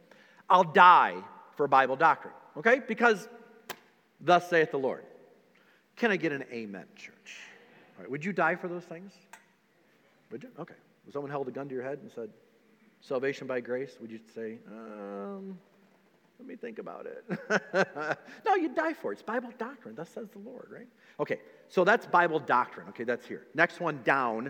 I'll 0.49 0.65
die 0.65 1.17
for 1.57 1.69
Bible 1.69 1.97
doctrine, 1.97 2.35
okay? 2.57 2.81
Because 2.87 3.29
thus 4.21 4.49
saith 4.49 4.71
the 4.71 4.79
Lord. 4.79 5.05
Can 5.97 6.11
I 6.11 6.17
get 6.17 6.33
an 6.33 6.45
amen, 6.53 6.85
church? 6.95 7.41
All 7.97 8.03
right, 8.03 8.11
would 8.11 8.25
you 8.25 8.33
die 8.33 8.55
for 8.55 8.69
those 8.69 8.85
things? 8.85 9.13
Would 10.31 10.43
you? 10.43 10.51
Okay. 10.59 10.75
If 11.07 11.13
someone 11.13 11.31
held 11.31 11.49
a 11.49 11.51
gun 11.51 11.69
to 11.69 11.75
your 11.75 11.85
head 11.85 12.01
and 12.03 12.11
said, 12.11 12.31
salvation 13.01 13.47
by 13.47 13.61
grace, 13.61 13.97
would 14.01 14.11
you 14.11 14.19
say, 14.35 14.59
um, 14.71 15.57
let 16.39 16.49
me 16.49 16.57
think 16.57 16.79
about 16.79 17.07
it. 17.07 18.19
no, 18.45 18.57
you 18.57 18.69
die 18.69 18.93
for 18.93 19.13
it. 19.13 19.15
It's 19.15 19.23
Bible 19.23 19.51
doctrine. 19.57 19.95
Thus 19.95 20.11
says 20.11 20.29
the 20.31 20.39
Lord, 20.41 20.69
right? 20.71 20.89
Okay, 21.21 21.39
so 21.69 21.85
that's 21.85 22.07
Bible 22.07 22.41
doctrine. 22.41 22.89
Okay, 22.89 23.05
that's 23.05 23.27
here. 23.27 23.47
Next 23.55 23.81
one 23.81 24.01
down, 24.05 24.49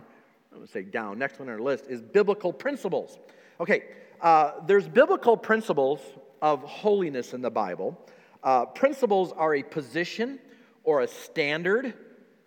I'm 0.51 0.59
going 0.59 0.67
to 0.67 0.73
say 0.73 0.83
down. 0.83 1.19
Next 1.19 1.39
one 1.39 1.49
on 1.49 1.55
our 1.55 1.61
list 1.61 1.87
is 1.89 2.03
biblical 2.03 2.53
principles. 2.53 3.19
Okay, 3.61 3.85
uh, 4.21 4.53
there's 4.67 4.89
biblical 4.89 5.37
principles 5.37 6.01
of 6.43 6.63
holiness 6.63 7.35
in 7.35 7.43
the 7.43 7.51
Bible. 7.51 8.01
Uh, 8.43 8.65
principles 8.65 9.33
are 9.33 9.55
a 9.55 9.63
position 9.63 10.39
or 10.87 11.03
a 11.03 11.07
standard 11.07 11.93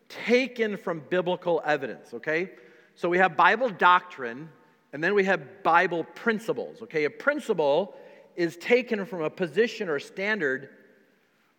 taken 0.08 0.78
from 0.78 1.04
biblical 1.10 1.62
evidence, 1.64 2.16
okay? 2.16 2.50
So 2.96 3.08
we 3.08 3.20
have 3.20 3.38
Bible 3.38 3.70
doctrine 3.70 4.50
and 4.92 5.04
then 5.04 5.14
we 5.14 5.24
have 5.26 5.62
Bible 5.62 6.04
principles, 6.16 6.82
okay? 6.82 7.04
A 7.04 7.10
principle 7.12 7.96
is 8.36 8.58
taken 8.58 9.06
from 9.06 9.22
a 9.22 9.30
position 9.30 9.88
or 9.88 10.00
standard 10.00 10.70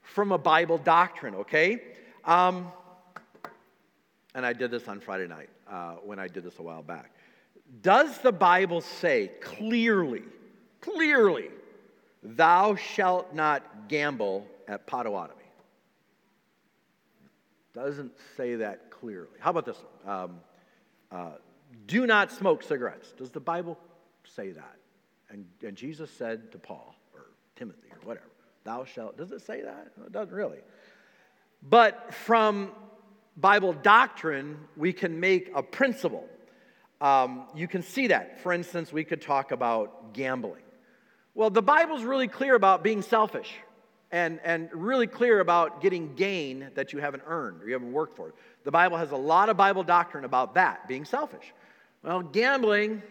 from 0.02 0.32
a 0.32 0.38
Bible 0.38 0.78
doctrine, 0.78 1.36
okay? 1.36 1.80
Um, 2.24 2.72
and 4.34 4.44
I 4.44 4.52
did 4.52 4.70
this 4.72 4.88
on 4.88 4.98
Friday 5.00 5.28
night 5.28 5.50
uh, 5.70 5.96
when 6.02 6.18
I 6.18 6.26
did 6.26 6.42
this 6.42 6.58
a 6.58 6.62
while 6.62 6.82
back. 6.82 7.12
Does 7.82 8.18
the 8.18 8.32
Bible 8.32 8.80
say 8.80 9.30
clearly, 9.40 10.22
clearly, 10.80 11.50
thou 12.22 12.74
shalt 12.74 13.34
not 13.34 13.88
gamble 13.88 14.46
at 14.66 14.86
Potawatomi? 14.86 15.39
Doesn't 17.72 18.12
say 18.36 18.56
that 18.56 18.90
clearly. 18.90 19.28
How 19.38 19.50
about 19.50 19.66
this 19.66 19.76
one? 20.04 20.14
Um, 20.14 20.40
uh, 21.10 21.32
do 21.86 22.06
not 22.06 22.32
smoke 22.32 22.62
cigarettes. 22.62 23.12
Does 23.12 23.30
the 23.30 23.40
Bible 23.40 23.78
say 24.24 24.50
that? 24.50 24.76
And, 25.30 25.44
and 25.64 25.76
Jesus 25.76 26.10
said 26.10 26.50
to 26.52 26.58
Paul 26.58 26.94
or 27.14 27.26
Timothy 27.56 27.88
or 27.92 27.98
whatever, 28.06 28.26
Thou 28.64 28.84
shalt. 28.84 29.16
Does 29.16 29.32
it 29.32 29.40
say 29.42 29.62
that? 29.62 29.92
No, 29.96 30.04
it 30.06 30.12
doesn't 30.12 30.34
really. 30.34 30.58
But 31.62 32.12
from 32.12 32.72
Bible 33.36 33.72
doctrine, 33.72 34.58
we 34.76 34.92
can 34.92 35.20
make 35.20 35.50
a 35.54 35.62
principle. 35.62 36.28
Um, 37.00 37.46
you 37.54 37.68
can 37.68 37.82
see 37.82 38.08
that. 38.08 38.40
For 38.40 38.52
instance, 38.52 38.92
we 38.92 39.04
could 39.04 39.22
talk 39.22 39.52
about 39.52 40.12
gambling. 40.12 40.62
Well, 41.34 41.50
the 41.50 41.62
Bible's 41.62 42.02
really 42.02 42.28
clear 42.28 42.54
about 42.54 42.82
being 42.82 43.02
selfish 43.02 43.52
and, 44.12 44.40
and 44.42 44.68
really 44.72 45.06
clear 45.06 45.40
about 45.40 45.80
getting 45.80 46.14
gain 46.14 46.70
that 46.74 46.92
you 46.92 46.98
haven't 46.98 47.22
earned 47.26 47.62
or 47.62 47.66
you 47.66 47.72
haven't 47.74 47.92
worked 47.92 48.16
for. 48.16 48.34
The 48.64 48.70
Bible 48.70 48.96
has 48.96 49.12
a 49.12 49.16
lot 49.16 49.48
of 49.48 49.56
Bible 49.56 49.82
doctrine 49.82 50.24
about 50.24 50.54
that, 50.54 50.88
being 50.88 51.04
selfish. 51.04 51.52
Well, 52.02 52.22
gambling 52.22 53.02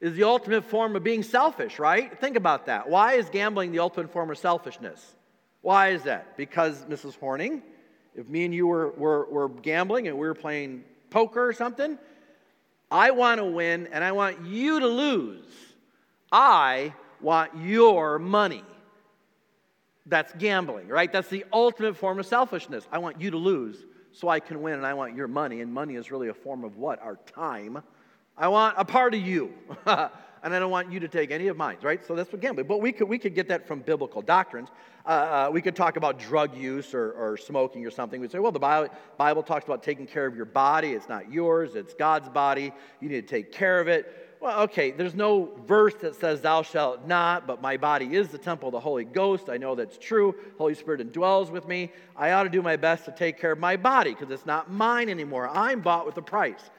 is 0.00 0.14
the 0.14 0.24
ultimate 0.24 0.64
form 0.64 0.94
of 0.94 1.02
being 1.02 1.22
selfish, 1.22 1.78
right? 1.78 2.18
Think 2.20 2.36
about 2.36 2.66
that. 2.66 2.88
Why 2.88 3.14
is 3.14 3.28
gambling 3.30 3.72
the 3.72 3.80
ultimate 3.80 4.12
form 4.12 4.30
of 4.30 4.38
selfishness? 4.38 5.14
Why 5.60 5.88
is 5.88 6.04
that? 6.04 6.36
Because, 6.36 6.84
Mrs. 6.84 7.18
Horning, 7.18 7.62
if 8.14 8.28
me 8.28 8.44
and 8.44 8.54
you 8.54 8.66
were, 8.66 8.90
were, 8.90 9.26
were 9.26 9.48
gambling 9.48 10.06
and 10.06 10.16
we 10.16 10.26
were 10.26 10.34
playing 10.34 10.84
poker 11.10 11.46
or 11.46 11.52
something, 11.52 11.98
I 12.90 13.10
want 13.10 13.38
to 13.38 13.44
win 13.44 13.88
and 13.92 14.04
I 14.04 14.12
want 14.12 14.46
you 14.46 14.80
to 14.80 14.86
lose. 14.86 15.44
I 16.30 16.94
want 17.20 17.56
your 17.56 18.18
money. 18.18 18.64
That's 20.08 20.32
gambling, 20.34 20.88
right? 20.88 21.12
That's 21.12 21.28
the 21.28 21.44
ultimate 21.52 21.96
form 21.96 22.18
of 22.18 22.26
selfishness. 22.26 22.86
I 22.90 22.98
want 22.98 23.20
you 23.20 23.30
to 23.30 23.36
lose 23.36 23.84
so 24.12 24.28
I 24.28 24.40
can 24.40 24.62
win 24.62 24.74
and 24.74 24.86
I 24.86 24.94
want 24.94 25.14
your 25.14 25.28
money. 25.28 25.60
And 25.60 25.72
money 25.72 25.96
is 25.96 26.10
really 26.10 26.28
a 26.28 26.34
form 26.34 26.64
of 26.64 26.76
what? 26.76 27.00
Our 27.00 27.16
time 27.34 27.82
I 28.38 28.46
want 28.48 28.76
a 28.78 28.84
part 28.84 29.14
of 29.14 29.20
you. 29.20 29.52
and 29.86 30.54
I 30.54 30.58
don't 30.60 30.70
want 30.70 30.92
you 30.92 31.00
to 31.00 31.08
take 31.08 31.32
any 31.32 31.48
of 31.48 31.56
mine, 31.56 31.76
right? 31.82 32.04
So 32.06 32.14
that's 32.14 32.30
what 32.32 32.40
gambling. 32.40 32.68
But 32.68 32.80
we 32.80 32.92
could, 32.92 33.08
we 33.08 33.18
could 33.18 33.34
get 33.34 33.48
that 33.48 33.66
from 33.66 33.80
biblical 33.80 34.22
doctrines. 34.22 34.68
Uh, 35.04 35.08
uh, 35.08 35.50
we 35.52 35.60
could 35.60 35.74
talk 35.74 35.96
about 35.96 36.20
drug 36.20 36.56
use 36.56 36.94
or, 36.94 37.10
or 37.12 37.36
smoking 37.36 37.84
or 37.84 37.90
something. 37.90 38.20
We'd 38.20 38.30
say, 38.30 38.38
well, 38.38 38.52
the 38.52 38.60
Bible, 38.60 38.94
Bible 39.16 39.42
talks 39.42 39.64
about 39.64 39.82
taking 39.82 40.06
care 40.06 40.24
of 40.24 40.36
your 40.36 40.44
body. 40.44 40.92
It's 40.92 41.08
not 41.08 41.32
yours, 41.32 41.74
it's 41.74 41.94
God's 41.94 42.28
body. 42.28 42.72
You 43.00 43.08
need 43.08 43.26
to 43.26 43.34
take 43.34 43.50
care 43.50 43.80
of 43.80 43.88
it. 43.88 44.27
Well, 44.40 44.60
okay, 44.62 44.92
there's 44.92 45.16
no 45.16 45.50
verse 45.66 45.94
that 46.00 46.14
says, 46.14 46.40
Thou 46.40 46.62
shalt 46.62 47.06
not, 47.06 47.46
but 47.46 47.60
my 47.60 47.76
body 47.76 48.14
is 48.14 48.28
the 48.28 48.38
temple 48.38 48.68
of 48.68 48.72
the 48.72 48.80
Holy 48.80 49.04
Ghost. 49.04 49.48
I 49.48 49.56
know 49.56 49.74
that's 49.74 49.98
true. 49.98 50.34
Holy 50.58 50.74
Spirit 50.74 51.00
indwells 51.00 51.50
with 51.50 51.66
me. 51.66 51.90
I 52.16 52.30
ought 52.30 52.44
to 52.44 52.48
do 52.48 52.62
my 52.62 52.76
best 52.76 53.04
to 53.06 53.12
take 53.12 53.40
care 53.40 53.52
of 53.52 53.58
my 53.58 53.76
body 53.76 54.14
because 54.14 54.30
it's 54.30 54.46
not 54.46 54.70
mine 54.70 55.08
anymore. 55.08 55.48
I'm 55.48 55.80
bought 55.80 56.06
with 56.06 56.16
a 56.18 56.22
price. 56.22 56.70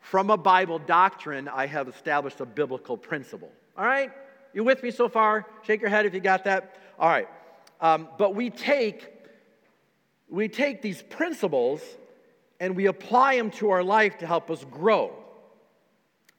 From 0.00 0.30
a 0.30 0.36
Bible 0.36 0.80
doctrine, 0.80 1.46
I 1.46 1.66
have 1.66 1.88
established 1.88 2.40
a 2.40 2.46
biblical 2.46 2.96
principle. 2.96 3.52
All 3.76 3.84
right? 3.84 4.10
You 4.52 4.64
with 4.64 4.82
me 4.82 4.90
so 4.90 5.08
far? 5.08 5.46
Shake 5.62 5.80
your 5.80 5.90
head 5.90 6.04
if 6.04 6.14
you 6.14 6.20
got 6.20 6.44
that. 6.44 6.80
All 6.98 7.08
right. 7.08 7.28
Um, 7.80 8.08
but 8.18 8.34
we 8.34 8.50
take 8.50 9.14
we 10.30 10.48
take 10.48 10.82
these 10.82 11.00
principles 11.02 11.80
and 12.60 12.76
we 12.76 12.86
apply 12.86 13.36
them 13.36 13.50
to 13.52 13.70
our 13.70 13.82
life 13.82 14.18
to 14.18 14.26
help 14.26 14.50
us 14.50 14.64
grow. 14.70 15.12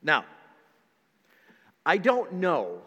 Now, 0.03 0.25
I 1.89 1.97
don't 1.97 2.33
know 2.33 2.83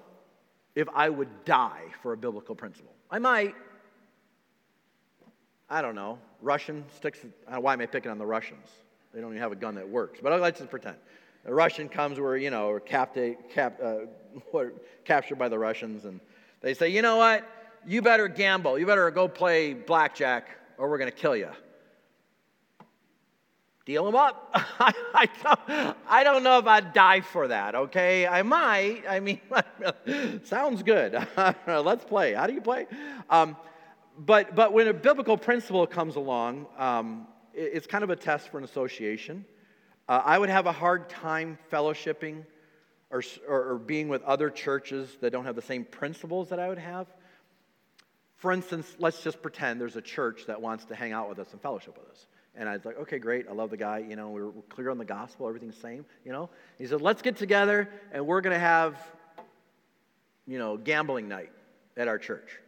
if 0.77 0.87
I 0.95 1.09
would 1.09 1.45
die 1.45 1.83
for 2.03 2.13
a 2.13 2.17
biblical 2.17 2.55
principle. 2.55 2.93
I 3.11 3.19
might. 3.19 3.57
I 5.69 5.83
don't 5.83 5.97
know. 5.97 6.21
Russian 6.41 6.85
sticks. 6.95 7.19
Why 7.49 7.73
am 7.73 7.81
I 7.81 7.87
picking 7.87 8.13
on 8.13 8.19
the 8.19 8.27
Russians? 8.27 8.69
They 9.13 9.21
don't 9.21 9.31
even 9.31 9.43
have 9.43 9.51
a 9.51 9.57
gun 9.57 9.75
that 9.75 9.89
works. 9.89 10.21
But 10.23 10.41
let's 10.41 10.61
just 10.61 10.71
pretend. 10.71 10.99
A 11.47 11.53
Russian 11.53 11.89
comes 11.89 12.21
where, 12.21 12.37
you 12.37 12.51
know, 12.51 12.79
cap, 12.79 13.19
cap, 13.53 13.77
uh, 13.83 13.97
captured 15.05 15.37
by 15.37 15.49
the 15.49 15.59
Russians, 15.59 16.05
and 16.05 16.21
they 16.61 16.73
say, 16.73 16.89
you 16.89 17.03
know 17.03 17.17
what? 17.17 17.45
You 17.85 18.03
better 18.03 18.29
gamble. 18.29 18.79
You 18.79 18.87
better 18.87 19.11
go 19.11 19.27
play 19.27 19.75
blackjack, 19.75 20.47
or 20.79 20.89
we're 20.89 20.99
going 20.99 21.11
to 21.11 21.17
kill 21.17 21.35
you. 21.35 21.51
Deal 23.85 24.05
them 24.05 24.15
up. 24.15 24.51
I, 24.55 25.29
don't, 25.43 25.97
I 26.09 26.25
don't 26.25 26.45
know 26.45 26.59
if 26.59 26.67
I'd 26.67 26.93
die 26.93 27.21
for 27.21 27.49
that, 27.49 27.75
okay? 27.75 28.27
I 28.27 28.43
might. 28.43 29.03
I 29.09 29.21
mean, 29.21 29.41
sounds 30.45 30.83
good. 30.83 31.17
Let's 31.67 32.05
play. 32.05 32.33
How 32.35 32.47
do 32.47 32.53
you 32.53 32.61
play? 32.61 32.87
Um, 33.29 33.57
but, 34.17 34.55
but 34.55 34.73
when 34.73 34.87
a 34.87 34.93
biblical 34.93 35.37
principle 35.37 35.87
comes 35.87 36.15
along, 36.15 36.67
um, 36.79 37.27
it's 37.55 37.87
kind 37.87 38.05
of 38.05 38.11
a 38.11 38.17
test 38.17 38.51
for 38.51 38.59
an 38.59 38.65
association. 38.65 39.45
Uh, 40.09 40.23
I 40.25 40.39
would 40.39 40.49
have 40.49 40.67
a 40.67 40.73
hard 40.73 41.09
time 41.09 41.59
fellowshipping 41.73 42.45
or, 43.11 43.23
or, 43.49 43.73
or, 43.73 43.79
being 43.79 44.09
with 44.09 44.23
other 44.23 44.49
churches 44.49 45.09
that 45.21 45.31
don't 45.33 45.45
have 45.45 45.55
the 45.55 45.63
same 45.63 45.85
principles 45.85 46.49
that 46.49 46.59
I 46.59 46.69
would 46.69 46.79
have. 46.79 47.07
For 48.37 48.53
instance, 48.53 48.91
let's 48.99 49.23
just 49.23 49.43
pretend 49.43 49.81
there's 49.81 49.97
a 49.97 50.03
church 50.03 50.47
that 50.47 50.63
wants 50.63 50.87
to 50.87 50.95
hang 50.95 51.13
out 51.13 51.29
with 51.29 51.39
us 51.39 51.53
and 51.53 51.61
fellowship 51.61 51.97
with 51.99 52.09
us. 52.11 52.27
And 52.55 52.69
I 52.69 52.73
was 52.75 52.85
like, 52.85 52.99
okay, 52.99 53.19
great. 53.19 53.47
I 53.49 53.53
love 53.53 53.71
the 53.71 53.77
guy. 53.77 53.99
You 53.99 54.17
know, 54.17 54.31
we're, 54.31 54.49
we're 54.49 54.63
clear 54.69 54.91
on 54.91 54.99
the 54.99 55.05
gospel. 55.05 55.49
Everything's 55.49 55.77
the 55.77 55.81
same. 55.81 56.05
You 56.25 56.33
know, 56.33 56.51
he 56.79 56.87
said, 56.87 57.01
let's 57.01 57.23
get 57.23 57.37
together 57.37 57.89
and 58.13 58.27
we're 58.27 58.43
going 58.43 58.55
to 58.55 58.61
have, 58.61 58.99
you 60.47 60.59
know, 60.59 60.77
gambling 60.77 61.29
night 61.29 61.51
at 61.97 62.09
our 62.09 62.19
church. 62.19 62.59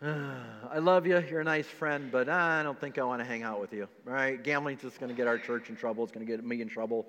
I 0.02 0.78
love 0.78 1.06
you. 1.06 1.22
You're 1.30 1.40
a 1.40 1.44
nice 1.44 1.66
friend, 1.66 2.10
but 2.10 2.28
I 2.28 2.62
don't 2.62 2.80
think 2.80 2.98
I 2.98 3.04
want 3.04 3.20
to 3.20 3.24
hang 3.24 3.42
out 3.42 3.60
with 3.60 3.72
you. 3.72 3.86
All 4.06 4.12
right? 4.12 4.42
Gambling's 4.42 4.82
just 4.82 4.98
going 4.98 5.10
to 5.10 5.16
get 5.16 5.26
our 5.26 5.38
church 5.38 5.68
in 5.68 5.76
trouble. 5.76 6.02
It's 6.02 6.12
going 6.12 6.26
to 6.26 6.30
get 6.30 6.44
me 6.44 6.60
in 6.60 6.68
trouble. 6.68 7.06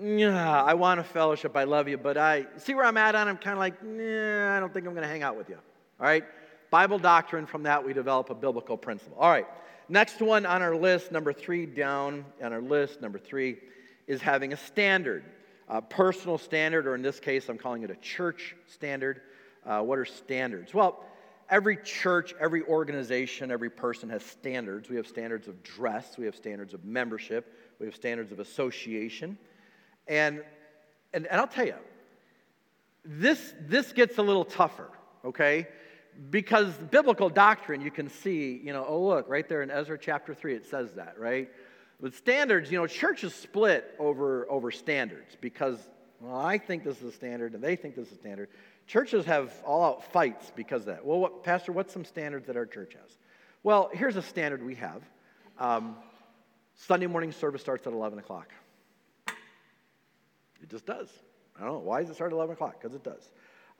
Yeah, 0.00 0.62
I 0.62 0.72
want 0.74 1.00
a 1.00 1.04
fellowship. 1.04 1.56
I 1.56 1.64
love 1.64 1.88
you, 1.88 1.98
but 1.98 2.16
I 2.16 2.46
see 2.56 2.74
where 2.74 2.86
I'm 2.86 2.96
at 2.96 3.14
on. 3.14 3.28
I'm 3.28 3.36
kind 3.36 3.52
of 3.52 3.58
like, 3.58 3.82
nah, 3.82 4.56
I 4.56 4.60
don't 4.60 4.72
think 4.72 4.86
I'm 4.86 4.94
going 4.94 5.02
to 5.02 5.08
hang 5.08 5.22
out 5.22 5.36
with 5.36 5.50
you. 5.50 5.58
All 6.00 6.06
right? 6.06 6.24
Bible 6.70 6.98
doctrine. 6.98 7.44
From 7.44 7.64
that, 7.64 7.84
we 7.84 7.92
develop 7.92 8.30
a 8.30 8.34
biblical 8.34 8.78
principle. 8.78 9.18
All 9.18 9.30
right. 9.30 9.46
Next 9.88 10.20
one 10.20 10.46
on 10.46 10.62
our 10.62 10.76
list, 10.76 11.12
number 11.12 11.32
three 11.32 11.66
down 11.66 12.24
on 12.42 12.52
our 12.52 12.60
list, 12.60 13.00
number 13.00 13.18
three, 13.18 13.58
is 14.06 14.20
having 14.20 14.52
a 14.52 14.56
standard, 14.56 15.24
a 15.68 15.82
personal 15.82 16.38
standard, 16.38 16.86
or 16.86 16.94
in 16.94 17.02
this 17.02 17.20
case, 17.20 17.48
I'm 17.48 17.58
calling 17.58 17.82
it 17.82 17.90
a 17.90 17.96
church 17.96 18.56
standard. 18.66 19.20
Uh, 19.64 19.80
what 19.80 19.98
are 19.98 20.04
standards? 20.04 20.72
Well, 20.74 21.04
every 21.50 21.76
church, 21.76 22.34
every 22.40 22.62
organization, 22.64 23.50
every 23.50 23.70
person 23.70 24.08
has 24.10 24.24
standards. 24.24 24.88
We 24.88 24.96
have 24.96 25.06
standards 25.06 25.48
of 25.48 25.62
dress, 25.62 26.16
we 26.16 26.24
have 26.24 26.34
standards 26.34 26.74
of 26.74 26.84
membership, 26.84 27.54
we 27.78 27.86
have 27.86 27.94
standards 27.94 28.32
of 28.32 28.40
association. 28.40 29.36
And, 30.08 30.42
and, 31.12 31.26
and 31.26 31.40
I'll 31.40 31.46
tell 31.46 31.66
you, 31.66 31.76
this, 33.04 33.54
this 33.60 33.92
gets 33.92 34.18
a 34.18 34.22
little 34.22 34.44
tougher, 34.44 34.88
okay? 35.24 35.66
Because 36.30 36.74
biblical 36.74 37.30
doctrine, 37.30 37.80
you 37.80 37.90
can 37.90 38.08
see, 38.08 38.60
you 38.62 38.72
know, 38.72 38.84
oh, 38.86 39.02
look, 39.02 39.28
right 39.28 39.48
there 39.48 39.62
in 39.62 39.70
Ezra 39.70 39.98
chapter 39.98 40.34
3, 40.34 40.54
it 40.54 40.66
says 40.66 40.92
that, 40.92 41.18
right? 41.18 41.50
With 42.00 42.16
standards, 42.16 42.70
you 42.70 42.78
know, 42.78 42.86
churches 42.86 43.34
split 43.34 43.94
over, 43.98 44.50
over 44.50 44.70
standards 44.70 45.36
because, 45.40 45.78
well, 46.20 46.36
I 46.36 46.58
think 46.58 46.84
this 46.84 46.98
is 46.98 47.04
a 47.04 47.12
standard 47.12 47.54
and 47.54 47.62
they 47.62 47.76
think 47.76 47.94
this 47.94 48.08
is 48.08 48.12
a 48.12 48.16
standard. 48.16 48.48
Churches 48.86 49.24
have 49.26 49.52
all 49.64 49.84
out 49.84 50.12
fights 50.12 50.52
because 50.54 50.82
of 50.82 50.86
that. 50.86 51.04
Well, 51.04 51.18
what, 51.18 51.44
Pastor, 51.44 51.72
what's 51.72 51.92
some 51.92 52.04
standards 52.04 52.46
that 52.46 52.56
our 52.56 52.66
church 52.66 52.94
has? 52.94 53.18
Well, 53.62 53.90
here's 53.92 54.16
a 54.16 54.22
standard 54.22 54.62
we 54.64 54.74
have 54.76 55.02
um, 55.58 55.96
Sunday 56.74 57.06
morning 57.06 57.32
service 57.32 57.60
starts 57.60 57.86
at 57.86 57.92
11 57.92 58.18
o'clock. 58.18 58.50
It 60.60 60.68
just 60.68 60.86
does. 60.86 61.08
I 61.56 61.64
don't 61.64 61.72
know. 61.74 61.78
Why 61.78 62.00
does 62.00 62.10
it 62.10 62.14
start 62.14 62.32
at 62.32 62.34
11 62.34 62.54
o'clock? 62.54 62.80
Because 62.80 62.94
it 62.94 63.04
does. 63.04 63.30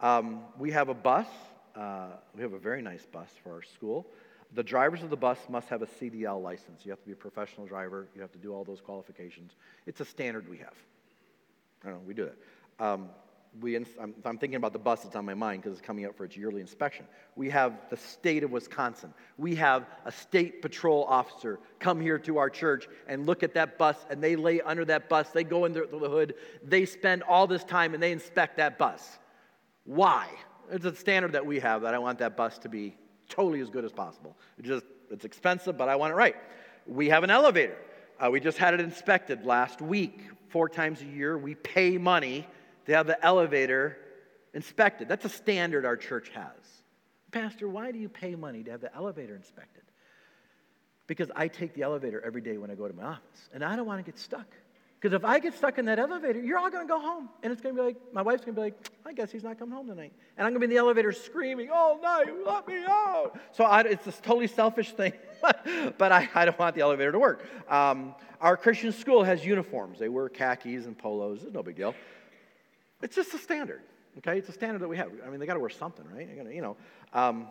Um, 0.00 0.42
we 0.58 0.70
have 0.72 0.88
a 0.88 0.94
bus. 0.94 1.26
Uh, 1.74 2.08
we 2.34 2.42
have 2.42 2.52
a 2.52 2.58
very 2.58 2.82
nice 2.82 3.06
bus 3.06 3.28
for 3.42 3.52
our 3.54 3.62
school. 3.62 4.06
The 4.54 4.62
drivers 4.62 5.02
of 5.02 5.10
the 5.10 5.16
bus 5.16 5.38
must 5.48 5.68
have 5.68 5.80
a 5.80 5.86
CDL 5.86 6.42
license. 6.42 6.84
You 6.84 6.90
have 6.90 7.00
to 7.00 7.06
be 7.06 7.12
a 7.12 7.16
professional 7.16 7.66
driver. 7.66 8.08
You 8.14 8.20
have 8.20 8.32
to 8.32 8.38
do 8.38 8.52
all 8.52 8.64
those 8.64 8.80
qualifications. 8.80 9.52
It's 9.86 10.00
a 10.00 10.04
standard 10.04 10.48
we 10.48 10.58
have. 10.58 10.74
I 11.82 11.88
don't 11.88 11.94
know. 11.94 12.02
We 12.06 12.14
do 12.14 12.24
it. 12.24 12.38
Um, 12.78 13.08
we, 13.60 13.76
I'm, 13.76 13.86
I'm, 14.24 14.38
thinking 14.38 14.54
about 14.54 14.72
the 14.72 14.78
bus 14.78 15.02
that's 15.02 15.14
on 15.14 15.26
my 15.26 15.34
mind 15.34 15.62
because 15.62 15.76
it's 15.76 15.86
coming 15.86 16.06
up 16.06 16.16
for 16.16 16.24
its 16.24 16.36
yearly 16.36 16.60
inspection. 16.60 17.06
We 17.36 17.50
have 17.50 17.74
the 17.90 17.98
state 17.98 18.44
of 18.44 18.50
Wisconsin. 18.50 19.12
We 19.36 19.54
have 19.56 19.86
a 20.06 20.12
state 20.12 20.62
patrol 20.62 21.04
officer 21.04 21.58
come 21.78 22.00
here 22.00 22.18
to 22.20 22.38
our 22.38 22.48
church 22.48 22.88
and 23.06 23.26
look 23.26 23.42
at 23.42 23.52
that 23.54 23.76
bus, 23.76 23.96
and 24.08 24.22
they 24.22 24.36
lay 24.36 24.62
under 24.62 24.86
that 24.86 25.08
bus. 25.10 25.30
They 25.30 25.44
go 25.44 25.66
into 25.66 25.86
the 25.90 26.08
hood. 26.08 26.34
They 26.64 26.86
spend 26.86 27.22
all 27.24 27.46
this 27.46 27.64
time 27.64 27.92
and 27.92 28.02
they 28.02 28.12
inspect 28.12 28.56
that 28.56 28.78
bus. 28.78 29.18
Why? 29.84 30.28
It's 30.71 30.85
a 30.85 30.95
standard 30.95 31.33
that 31.33 31.45
we 31.45 31.61
have 31.61 31.83
that 31.83 31.95
I 31.95 31.99
want 31.99 32.19
that 32.21 32.37
bus 32.37 32.59
to 32.59 32.69
be 32.69 32.97
totally 33.28 33.61
as 33.61 33.71
good 33.71 33.85
as 33.85 33.92
possible. 33.92 34.37
It 34.59 34.64
just 34.64 34.85
it's 35.11 35.25
expensive, 35.25 35.76
but 35.76 35.88
I 35.88 35.97
want 35.97 36.12
it 36.12 36.16
right. 36.16 36.37
We 36.87 37.09
have 37.11 37.23
an 37.23 37.31
elevator. 37.31 37.76
Uh, 38.19 38.31
we 38.31 38.40
just 38.40 38.59
had 38.59 38.75
it 38.75 38.81
inspected 38.81 39.45
last 39.45 39.81
week. 39.81 40.21
Four 40.49 40.69
times 40.69 41.00
a 41.02 41.07
year, 41.07 41.37
we 41.37 41.54
pay 41.54 41.99
money 41.99 42.47
to 42.87 42.95
have 42.95 43.07
the 43.07 43.23
elevator 43.25 43.99
inspected. 44.54 45.09
That's 45.09 45.25
a 45.25 45.31
standard 45.31 45.85
our 45.85 45.97
church 45.97 46.31
has. 46.31 46.83
Pastor, 47.31 47.69
why 47.69 47.90
do 47.92 47.99
you 47.99 48.09
pay 48.09 48.35
money 48.35 48.62
to 48.64 48.71
have 48.71 48.81
the 48.81 48.95
elevator 48.95 49.35
inspected? 49.35 49.83
Because 51.07 51.31
I 51.35 51.49
take 51.49 51.75
the 51.75 51.83
elevator 51.83 52.21
every 52.21 52.42
day 52.42 52.59
when 52.59 52.71
I 52.71 52.75
go 52.75 52.87
to 52.87 52.95
my 52.95 53.04
office, 53.04 53.49
and 53.52 53.64
I 53.64 53.76
don't 53.76 53.87
want 53.87 54.04
to 54.04 54.11
get 54.11 54.19
stuck. 54.19 54.47
Because 55.02 55.16
if 55.16 55.25
I 55.25 55.40
get 55.40 55.52
stuck 55.54 55.78
in 55.78 55.87
that 55.87 55.99
elevator, 55.99 56.40
you're 56.40 56.59
all 56.59 56.71
going 56.71 56.87
to 56.87 56.88
go 56.88 57.00
home. 57.00 57.28
And 57.42 57.52
it's 57.52 57.61
going 57.61 57.75
to 57.75 57.80
be 57.80 57.85
like, 57.85 57.97
my 58.12 58.23
wife's 58.23 58.44
going 58.44 58.54
to 58.54 58.61
be 58.61 58.64
like, 58.66 58.88
I 59.04 59.12
guess 59.12 59.32
he's 59.32 59.42
not 59.42 59.59
coming 59.59 59.75
home 59.75 59.88
tonight. 59.88 60.12
And 60.37 60.47
I'm 60.47 60.52
going 60.52 60.61
to 60.62 60.68
be 60.68 60.71
in 60.73 60.76
the 60.76 60.76
elevator 60.76 61.11
screaming, 61.11 61.71
all 61.71 62.00
night, 62.00 62.26
let 62.47 62.68
me 62.68 62.85
out. 62.87 63.37
So 63.50 63.64
I, 63.64 63.80
it's 63.80 64.04
this 64.04 64.21
totally 64.21 64.47
selfish 64.47 64.92
thing, 64.92 65.12
but 65.99 66.12
I, 66.12 66.28
I, 66.37 66.44
don't 66.44 66.56
want 66.56 66.76
the 66.76 66.82
elevator 66.82 67.11
to 67.11 67.18
work. 67.18 67.44
Um, 67.68 68.14
our 68.40 68.56
Christian 68.56 68.92
school 68.92 69.25
has 69.25 69.44
uniforms. 69.44 69.99
They 69.99 70.09
wear 70.09 70.28
khakis 70.28 70.87
and 70.87 70.97
polos. 70.97 71.42
It's 71.42 71.52
no 71.52 71.64
big 71.64 71.75
deal. 71.75 71.97
It's 73.02 73.16
just 73.16 73.35
a 73.35 73.38
standard, 73.38 73.80
okay? 74.18 74.38
It's 74.38 74.50
a 74.50 74.52
standard 74.52 74.82
that 74.82 74.88
we 74.88 74.99
have. 74.99 75.11
I 75.26 75.30
mean, 75.30 75.40
they 75.40 75.47
got 75.47 75.54
to 75.54 75.61
wear 75.61 75.71
something, 75.71 76.04
right? 76.14 76.37
Gotta, 76.37 76.54
you 76.54 76.62
know, 76.62 76.76
um, 77.12 77.49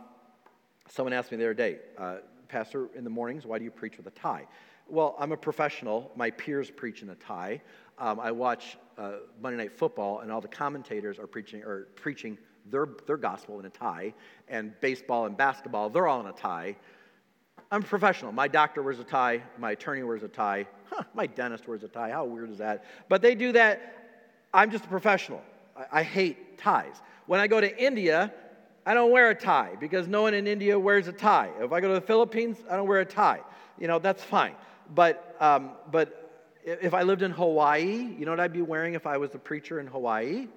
someone 0.88 1.12
asked 1.12 1.34
me 1.34 1.38
the 1.38 1.44
other 1.44 1.54
day, 1.54 1.80
uh, 1.98 2.18
Pastor, 2.48 2.88
in 2.96 3.04
the 3.04 3.10
mornings, 3.10 3.46
why 3.46 3.58
do 3.58 3.66
you 3.66 3.72
preach 3.72 3.98
with 3.98 4.08
a 4.08 4.12
tie? 4.12 4.48
Well, 4.92 5.16
I'm 5.18 5.32
a 5.32 5.38
professional. 5.38 6.12
My 6.18 6.32
peers 6.32 6.70
preach 6.70 7.02
in 7.02 7.12
a 7.12 7.16
tie. 7.16 7.62
Um, 7.98 8.20
I 8.20 8.34
watch 8.34 8.78
uh, 8.98 9.14
Monday 9.42 9.58
Night 9.58 9.72
Football, 9.72 10.20
and 10.20 10.30
all 10.30 10.42
the 10.42 10.50
commentators 10.50 11.18
are 11.18 11.28
preaching 11.28 11.64
or 11.64 11.88
preaching 11.96 12.38
their, 12.66 12.90
their 13.08 13.16
gospel 13.16 13.58
in 13.62 13.66
a 13.66 13.70
tie. 13.70 14.14
And 14.50 14.74
baseball 14.82 15.28
and 15.28 15.38
basketball, 15.38 15.90
they're 15.90 16.10
all 16.10 16.20
in 16.20 16.26
a 16.26 16.34
tie. 16.34 16.76
I'm 17.72 17.84
a 17.84 17.86
professional. 17.86 18.34
My 18.34 18.50
doctor 18.50 18.84
wears 18.84 19.00
a 19.00 19.06
tie. 19.06 19.42
My 19.58 19.72
attorney 19.72 20.04
wears 20.04 20.24
a 20.24 20.28
tie. 20.28 20.68
Huh, 20.90 21.04
my 21.14 21.26
dentist 21.26 21.70
wears 21.70 21.84
a 21.84 21.88
tie. 21.88 22.12
How 22.12 22.26
weird 22.26 22.50
is 22.50 22.58
that? 22.58 22.84
But 23.08 23.22
they 23.22 23.34
do 23.34 23.54
that 23.54 24.02
I'm 24.54 24.72
just 24.72 24.84
a 24.84 24.90
professional. 24.90 25.42
I, 25.78 26.00
I 26.00 26.04
hate 26.04 26.58
ties. 26.58 27.02
When 27.28 27.40
I 27.40 27.48
go 27.48 27.62
to 27.62 27.82
India, 27.82 28.34
I 28.86 28.94
don't 28.94 29.12
wear 29.12 29.30
a 29.30 29.36
tie 29.36 29.78
because 29.80 30.10
no 30.10 30.24
one 30.24 30.34
in 30.34 30.48
India 30.48 30.78
wears 30.78 31.08
a 31.08 31.14
tie. 31.14 31.50
If 31.62 31.72
I 31.72 31.80
go 31.80 31.88
to 31.88 31.94
the 31.94 32.02
Philippines, 32.02 32.58
I 32.70 32.76
don't 32.76 32.90
wear 32.90 33.00
a 33.00 33.06
tie. 33.06 33.40
You 33.80 33.88
know, 33.88 33.98
that's 33.98 34.22
fine. 34.22 34.54
But, 34.94 35.36
um, 35.40 35.72
but 35.90 36.22
if 36.64 36.94
I 36.94 37.04
lived 37.04 37.22
in 37.22 37.32
Hawaii, 37.32 38.16
you 38.18 38.26
know 38.26 38.32
what 38.32 38.40
I'd 38.40 38.54
be 38.54 38.62
wearing 38.62 38.94
if 38.94 39.08
I 39.08 39.18
was 39.18 39.34
a 39.36 39.40
preacher 39.40 39.80
in 39.80 39.88
Hawaii? 39.88 40.48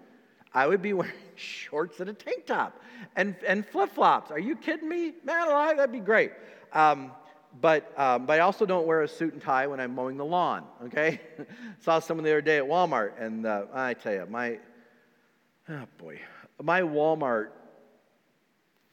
I 0.52 0.66
would 0.66 0.82
be 0.82 0.92
wearing 1.00 1.12
shorts 1.36 2.00
and 2.00 2.10
a 2.10 2.12
tank 2.12 2.46
top 2.46 2.80
and, 3.16 3.36
and 3.46 3.66
flip 3.66 3.90
flops. 3.90 4.30
Are 4.30 4.38
you 4.38 4.56
kidding 4.56 4.88
me? 4.88 5.14
Man 5.24 5.48
alive, 5.48 5.76
that'd 5.76 5.92
be 5.92 6.00
great. 6.00 6.32
Um, 6.72 7.12
but, 7.60 7.96
um, 7.98 8.26
but 8.26 8.40
I 8.40 8.42
also 8.42 8.66
don't 8.66 8.86
wear 8.86 9.02
a 9.02 9.08
suit 9.08 9.32
and 9.32 9.40
tie 9.40 9.66
when 9.68 9.78
I'm 9.78 9.94
mowing 9.94 10.16
the 10.16 10.24
lawn, 10.24 10.64
okay? 10.86 11.20
Saw 11.80 12.00
someone 12.00 12.24
the 12.24 12.30
other 12.30 12.40
day 12.40 12.58
at 12.58 12.64
Walmart, 12.64 13.12
and 13.20 13.46
uh, 13.46 13.66
I 13.72 13.94
tell 13.94 14.12
you, 14.12 14.26
my, 14.28 14.58
oh 15.68 15.84
boy, 15.98 16.18
my 16.60 16.80
Walmart 16.80 17.50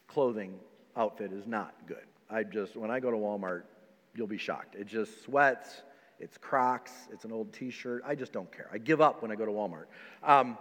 clothing 0.07 0.59
outfit 0.95 1.31
is 1.33 1.47
not 1.47 1.73
good. 1.87 2.05
I 2.29 2.43
just, 2.43 2.75
when 2.75 2.91
I 2.91 2.99
go 2.99 3.09
to 3.09 3.17
Walmart, 3.17 3.63
you'll 4.15 4.27
be 4.27 4.37
shocked. 4.37 4.75
It 4.75 4.87
just 4.87 5.23
sweats, 5.23 5.83
it's 6.19 6.37
Crocs, 6.37 6.91
it's 7.11 7.25
an 7.25 7.31
old 7.31 7.51
t 7.53 7.69
shirt. 7.69 8.03
I 8.05 8.15
just 8.15 8.31
don't 8.31 8.51
care. 8.51 8.69
I 8.71 8.77
give 8.77 9.01
up 9.01 9.21
when 9.21 9.31
I 9.31 9.35
go 9.35 9.45
to 9.45 9.51
Walmart. 9.51 9.85
Um, 10.23 10.57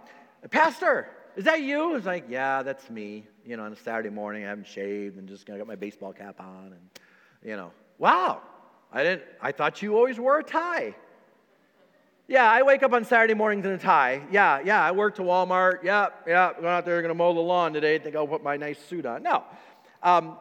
Pastor, 0.49 1.07
is 1.35 1.45
that 1.45 1.61
you? 1.61 1.95
It's 1.95 2.05
like, 2.05 2.25
yeah, 2.29 2.63
that's 2.63 2.89
me. 2.89 3.25
You 3.45 3.57
know, 3.57 3.63
on 3.63 3.73
a 3.73 3.75
Saturday 3.75 4.09
morning, 4.09 4.43
I 4.43 4.47
haven't 4.47 4.67
shaved 4.67 5.17
and 5.17 5.27
just 5.27 5.45
got 5.45 5.65
my 5.67 5.75
baseball 5.75 6.13
cap 6.13 6.39
on 6.39 6.73
and, 6.73 6.89
you 7.43 7.55
know, 7.55 7.71
Wow, 8.01 8.41
I 8.91 9.03
didn't 9.03 9.21
I 9.39 9.51
thought 9.51 9.83
you 9.83 9.95
always 9.95 10.19
wore 10.19 10.39
a 10.39 10.43
tie. 10.43 10.95
Yeah, 12.27 12.49
I 12.49 12.63
wake 12.63 12.81
up 12.81 12.93
on 12.93 13.05
Saturday 13.05 13.35
mornings 13.35 13.63
in 13.63 13.73
a 13.73 13.77
tie. 13.77 14.23
Yeah, 14.31 14.59
yeah, 14.65 14.83
I 14.83 14.91
work 14.91 15.13
to 15.17 15.21
Walmart. 15.21 15.83
Yeah, 15.83 16.07
yeah, 16.25 16.51
going 16.53 16.65
out 16.65 16.83
there, 16.83 16.99
going 17.03 17.09
to 17.09 17.15
mow 17.15 17.31
the 17.31 17.41
lawn 17.41 17.73
today. 17.73 17.99
Think 17.99 18.15
I'll 18.15 18.25
put 18.25 18.41
my 18.41 18.57
nice 18.57 18.79
suit 18.79 19.05
on. 19.05 19.21
No. 19.21 19.43
Um, 20.01 20.37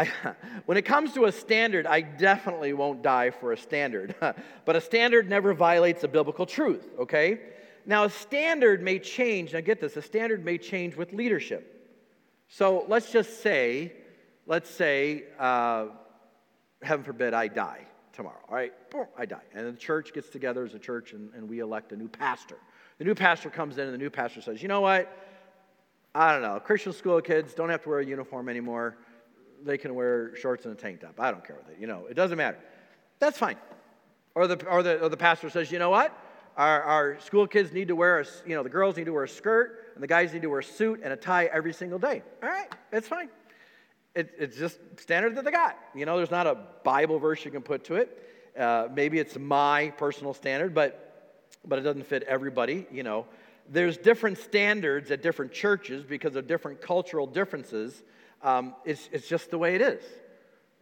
I, 0.00 0.34
when 0.66 0.78
it 0.78 0.82
comes 0.82 1.12
to 1.14 1.26
a 1.26 1.32
standard, 1.32 1.86
I 1.86 2.00
definitely 2.00 2.72
won't 2.72 3.02
die 3.02 3.30
for 3.30 3.52
a 3.52 3.56
standard. 3.56 4.14
but 4.64 4.76
a 4.76 4.80
standard 4.80 5.28
never 5.28 5.52
violates 5.52 6.04
a 6.04 6.08
biblical 6.08 6.46
truth, 6.46 6.88
okay? 6.98 7.40
Now, 7.86 8.04
a 8.04 8.10
standard 8.10 8.82
may 8.82 8.98
change. 8.98 9.52
Now, 9.52 9.60
get 9.60 9.80
this 9.80 9.96
a 9.96 10.02
standard 10.02 10.44
may 10.44 10.58
change 10.58 10.96
with 10.96 11.12
leadership. 11.12 11.76
So 12.48 12.84
let's 12.88 13.12
just 13.12 13.42
say, 13.42 13.92
let's 14.46 14.70
say, 14.70 15.24
uh, 15.38 15.86
heaven 16.82 17.04
forbid, 17.04 17.34
I 17.34 17.48
die 17.48 17.86
tomorrow, 18.12 18.40
all 18.48 18.54
right? 18.54 18.72
Boom, 18.90 19.06
I 19.16 19.26
die. 19.26 19.42
And 19.54 19.66
the 19.66 19.78
church 19.78 20.12
gets 20.12 20.30
together 20.30 20.64
as 20.64 20.74
a 20.74 20.78
church 20.78 21.12
and, 21.12 21.32
and 21.34 21.48
we 21.48 21.60
elect 21.60 21.92
a 21.92 21.96
new 21.96 22.08
pastor. 22.08 22.56
The 22.98 23.04
new 23.04 23.14
pastor 23.14 23.50
comes 23.50 23.78
in 23.78 23.84
and 23.84 23.94
the 23.94 23.98
new 23.98 24.10
pastor 24.10 24.40
says, 24.40 24.62
you 24.62 24.68
know 24.68 24.80
what? 24.80 25.16
I 26.14 26.32
don't 26.32 26.42
know. 26.42 26.58
Christian 26.58 26.92
school 26.92 27.20
kids 27.20 27.54
don't 27.54 27.68
have 27.68 27.82
to 27.84 27.88
wear 27.88 28.00
a 28.00 28.06
uniform 28.06 28.48
anymore. 28.48 28.96
They 29.64 29.78
can 29.78 29.94
wear 29.94 30.34
shorts 30.36 30.64
and 30.64 30.74
a 30.74 30.76
tank 30.76 31.00
top. 31.00 31.18
I 31.18 31.30
don't 31.30 31.44
care 31.44 31.56
with 31.56 31.74
it. 31.74 31.80
You 31.80 31.86
know, 31.86 32.06
it 32.08 32.14
doesn't 32.14 32.38
matter. 32.38 32.58
That's 33.18 33.38
fine. 33.38 33.56
Or 34.34 34.46
the, 34.46 34.66
or 34.66 34.82
the, 34.82 35.02
or 35.02 35.08
the 35.08 35.16
pastor 35.16 35.50
says, 35.50 35.70
you 35.70 35.78
know 35.78 35.90
what? 35.90 36.16
Our, 36.56 36.82
our 36.82 37.20
school 37.20 37.46
kids 37.46 37.72
need 37.72 37.88
to 37.88 37.96
wear 37.96 38.20
a, 38.20 38.26
you 38.46 38.54
know, 38.54 38.62
the 38.62 38.68
girls 38.68 38.96
need 38.96 39.06
to 39.06 39.12
wear 39.12 39.24
a 39.24 39.28
skirt 39.28 39.92
and 39.94 40.02
the 40.02 40.06
guys 40.08 40.32
need 40.32 40.42
to 40.42 40.48
wear 40.48 40.60
a 40.60 40.64
suit 40.64 41.00
and 41.02 41.12
a 41.12 41.16
tie 41.16 41.46
every 41.46 41.72
single 41.72 41.98
day. 41.98 42.22
All 42.42 42.48
right, 42.48 42.68
it's 42.92 43.08
fine. 43.08 43.28
It, 44.14 44.32
it's 44.38 44.56
just 44.56 44.78
standard 44.98 45.36
that 45.36 45.44
they 45.44 45.50
got. 45.50 45.78
You 45.94 46.06
know, 46.06 46.16
there's 46.16 46.30
not 46.30 46.46
a 46.46 46.58
Bible 46.84 47.18
verse 47.18 47.44
you 47.44 47.50
can 47.50 47.62
put 47.62 47.84
to 47.84 47.94
it. 47.94 48.52
Uh, 48.58 48.88
maybe 48.92 49.18
it's 49.18 49.38
my 49.38 49.90
personal 49.96 50.34
standard, 50.34 50.74
but, 50.74 51.46
but 51.66 51.78
it 51.78 51.82
doesn't 51.82 52.06
fit 52.06 52.24
everybody, 52.24 52.86
you 52.90 53.02
know. 53.02 53.26
There's 53.68 53.96
different 53.96 54.38
standards 54.38 55.12
at 55.12 55.22
different 55.22 55.52
churches 55.52 56.04
because 56.04 56.34
of 56.34 56.48
different 56.48 56.80
cultural 56.80 57.26
differences. 57.26 58.02
Um, 58.42 58.74
it's, 58.84 59.08
it's 59.12 59.28
just 59.28 59.50
the 59.50 59.58
way 59.58 59.74
it 59.74 59.82
is. 59.82 60.02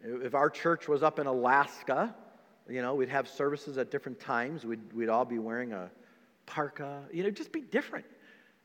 If 0.03 0.35
our 0.35 0.49
church 0.49 0.87
was 0.87 1.03
up 1.03 1.19
in 1.19 1.27
Alaska, 1.27 2.15
you 2.69 2.83
know, 2.83 2.95
we'd 2.95 3.09
have 3.09 3.29
services 3.29 3.79
at 3.79 3.91
different 3.91 4.21
times. 4.21 4.65
We'd, 4.65 4.93
we'd 4.93 5.09
all 5.09 5.25
be 5.25 5.39
wearing 5.39 5.73
a 5.73 5.91
parka. 6.47 7.03
You 7.13 7.25
know, 7.25 7.31
just 7.31 7.51
be 7.51 7.61
different. 7.61 8.07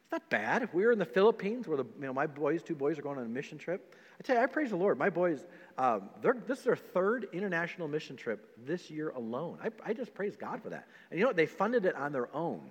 It's 0.03 0.11
not 0.11 0.29
bad. 0.29 0.61
If 0.61 0.73
we 0.73 0.85
were 0.85 0.91
in 0.91 0.99
the 0.99 1.05
Philippines, 1.05 1.67
where 1.67 1.77
the, 1.77 1.85
you 1.85 2.05
know, 2.05 2.13
my 2.13 2.27
boys, 2.27 2.61
two 2.61 2.75
boys, 2.75 2.99
are 2.99 3.01
going 3.01 3.17
on 3.17 3.25
a 3.25 3.29
mission 3.29 3.57
trip, 3.57 3.95
I 4.19 4.23
tell 4.23 4.35
you, 4.35 4.43
I 4.43 4.45
praise 4.45 4.69
the 4.69 4.75
Lord. 4.75 4.99
My 4.99 5.09
boys, 5.09 5.45
um, 5.77 6.09
this 6.21 6.59
is 6.59 6.63
their 6.63 6.75
third 6.75 7.27
international 7.33 7.87
mission 7.87 8.15
trip 8.15 8.51
this 8.65 8.91
year 8.91 9.09
alone. 9.09 9.57
I, 9.63 9.69
I 9.83 9.93
just 9.93 10.13
praise 10.13 10.35
God 10.35 10.61
for 10.61 10.69
that. 10.69 10.87
And 11.09 11.17
you 11.17 11.23
know 11.23 11.29
what? 11.29 11.37
They 11.37 11.47
funded 11.47 11.85
it 11.85 11.95
on 11.95 12.11
their 12.11 12.33
own. 12.35 12.61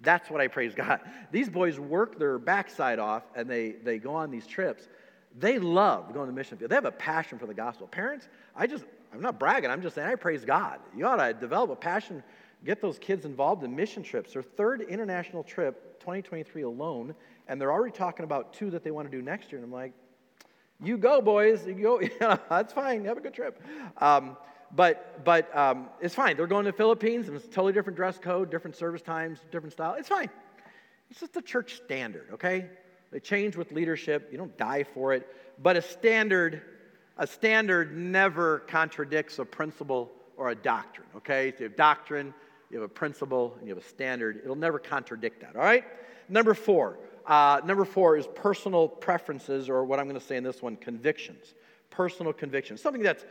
That's 0.00 0.30
what 0.30 0.40
I 0.40 0.46
praise 0.46 0.74
God. 0.74 1.00
These 1.32 1.48
boys 1.48 1.80
work 1.80 2.18
their 2.20 2.38
backside 2.38 3.00
off 3.00 3.24
and 3.34 3.50
they, 3.50 3.72
they 3.72 3.98
go 3.98 4.14
on 4.14 4.30
these 4.30 4.46
trips. 4.46 4.86
They 5.36 5.58
love 5.58 6.12
going 6.12 6.26
to 6.26 6.32
the 6.32 6.36
mission 6.36 6.58
field. 6.58 6.70
They 6.70 6.74
have 6.74 6.84
a 6.84 6.90
passion 6.90 7.38
for 7.38 7.46
the 7.46 7.54
gospel. 7.54 7.86
Parents, 7.86 8.28
I 8.56 8.66
just, 8.66 8.84
I'm 9.12 9.20
not 9.20 9.38
bragging, 9.38 9.70
I'm 9.70 9.82
just 9.82 9.94
saying 9.94 10.08
I 10.08 10.14
praise 10.14 10.44
God. 10.44 10.80
You 10.96 11.06
ought 11.06 11.16
to 11.16 11.34
develop 11.34 11.70
a 11.70 11.76
passion, 11.76 12.22
get 12.64 12.80
those 12.80 12.98
kids 12.98 13.24
involved 13.24 13.62
in 13.62 13.74
mission 13.74 14.02
trips. 14.02 14.32
Their 14.32 14.42
third 14.42 14.82
international 14.82 15.44
trip, 15.44 16.00
2023 16.00 16.62
alone, 16.62 17.14
and 17.46 17.60
they're 17.60 17.72
already 17.72 17.92
talking 17.92 18.24
about 18.24 18.52
two 18.52 18.70
that 18.70 18.82
they 18.82 18.90
want 18.90 19.10
to 19.10 19.16
do 19.16 19.22
next 19.22 19.52
year. 19.52 19.60
And 19.60 19.64
I'm 19.64 19.72
like, 19.72 19.92
you 20.82 20.96
go, 20.96 21.20
boys. 21.20 21.66
You 21.66 21.74
go. 21.74 22.00
That's 22.48 22.72
fine. 22.72 23.04
Have 23.04 23.16
a 23.16 23.20
good 23.20 23.34
trip. 23.34 23.62
Um, 23.98 24.36
but 24.74 25.24
but 25.24 25.54
um, 25.56 25.88
it's 26.00 26.14
fine. 26.14 26.36
They're 26.36 26.46
going 26.46 26.64
to 26.66 26.70
the 26.70 26.76
Philippines, 26.76 27.28
and 27.28 27.36
it's 27.36 27.46
totally 27.46 27.72
different 27.72 27.96
dress 27.96 28.18
code, 28.18 28.50
different 28.50 28.76
service 28.76 29.02
times, 29.02 29.40
different 29.50 29.72
style. 29.72 29.94
It's 29.94 30.08
fine. 30.08 30.30
It's 31.10 31.20
just 31.20 31.32
the 31.32 31.42
church 31.42 31.76
standard, 31.76 32.28
okay? 32.34 32.68
They 33.10 33.20
change 33.20 33.56
with 33.56 33.72
leadership. 33.72 34.28
You 34.30 34.38
don't 34.38 34.56
die 34.58 34.84
for 34.84 35.14
it. 35.14 35.26
But 35.62 35.76
a 35.76 35.82
standard, 35.82 36.62
a 37.16 37.26
standard 37.26 37.96
never 37.96 38.60
contradicts 38.60 39.38
a 39.38 39.44
principle 39.44 40.10
or 40.36 40.50
a 40.50 40.54
doctrine, 40.54 41.06
okay? 41.16 41.50
So 41.52 41.58
you 41.60 41.64
have 41.64 41.76
doctrine, 41.76 42.32
you 42.70 42.80
have 42.80 42.88
a 42.88 42.92
principle, 42.92 43.56
and 43.58 43.66
you 43.66 43.74
have 43.74 43.82
a 43.82 43.86
standard. 43.88 44.40
It'll 44.44 44.56
never 44.56 44.78
contradict 44.78 45.40
that, 45.40 45.56
all 45.56 45.62
right? 45.62 45.84
Number 46.28 46.54
four. 46.54 46.98
Uh, 47.26 47.60
number 47.64 47.84
four 47.84 48.16
is 48.16 48.26
personal 48.34 48.88
preferences, 48.88 49.68
or 49.68 49.84
what 49.84 49.98
I'm 49.98 50.06
going 50.06 50.20
to 50.20 50.24
say 50.24 50.36
in 50.36 50.44
this 50.44 50.62
one, 50.62 50.76
convictions. 50.76 51.54
Personal 51.90 52.32
convictions. 52.32 52.80
Something 52.80 53.02
that's 53.02 53.24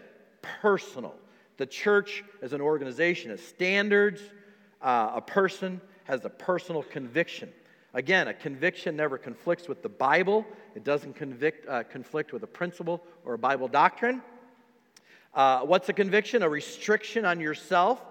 personal. 0.61 1.15
The 1.57 1.65
church 1.65 2.23
as 2.41 2.53
an 2.53 2.61
organization 2.61 3.31
has 3.31 3.41
standards. 3.41 4.21
Uh, 4.81 5.13
a 5.15 5.21
person 5.21 5.81
has 6.03 6.25
a 6.25 6.29
personal 6.29 6.83
conviction. 6.83 7.51
Again, 7.93 8.27
a 8.27 8.33
conviction 8.33 8.95
never 8.95 9.17
conflicts 9.17 9.67
with 9.67 9.81
the 9.81 9.89
Bible, 9.89 10.45
it 10.75 10.83
doesn't 10.83 11.15
convict, 11.15 11.67
uh, 11.67 11.83
conflict 11.83 12.33
with 12.33 12.43
a 12.43 12.47
principle 12.47 13.03
or 13.25 13.33
a 13.33 13.37
Bible 13.37 13.67
doctrine. 13.67 14.21
Uh, 15.33 15.61
what's 15.61 15.87
a 15.89 15.93
conviction? 15.93 16.43
A 16.43 16.49
restriction 16.49 17.25
on 17.25 17.39
yourself 17.39 18.01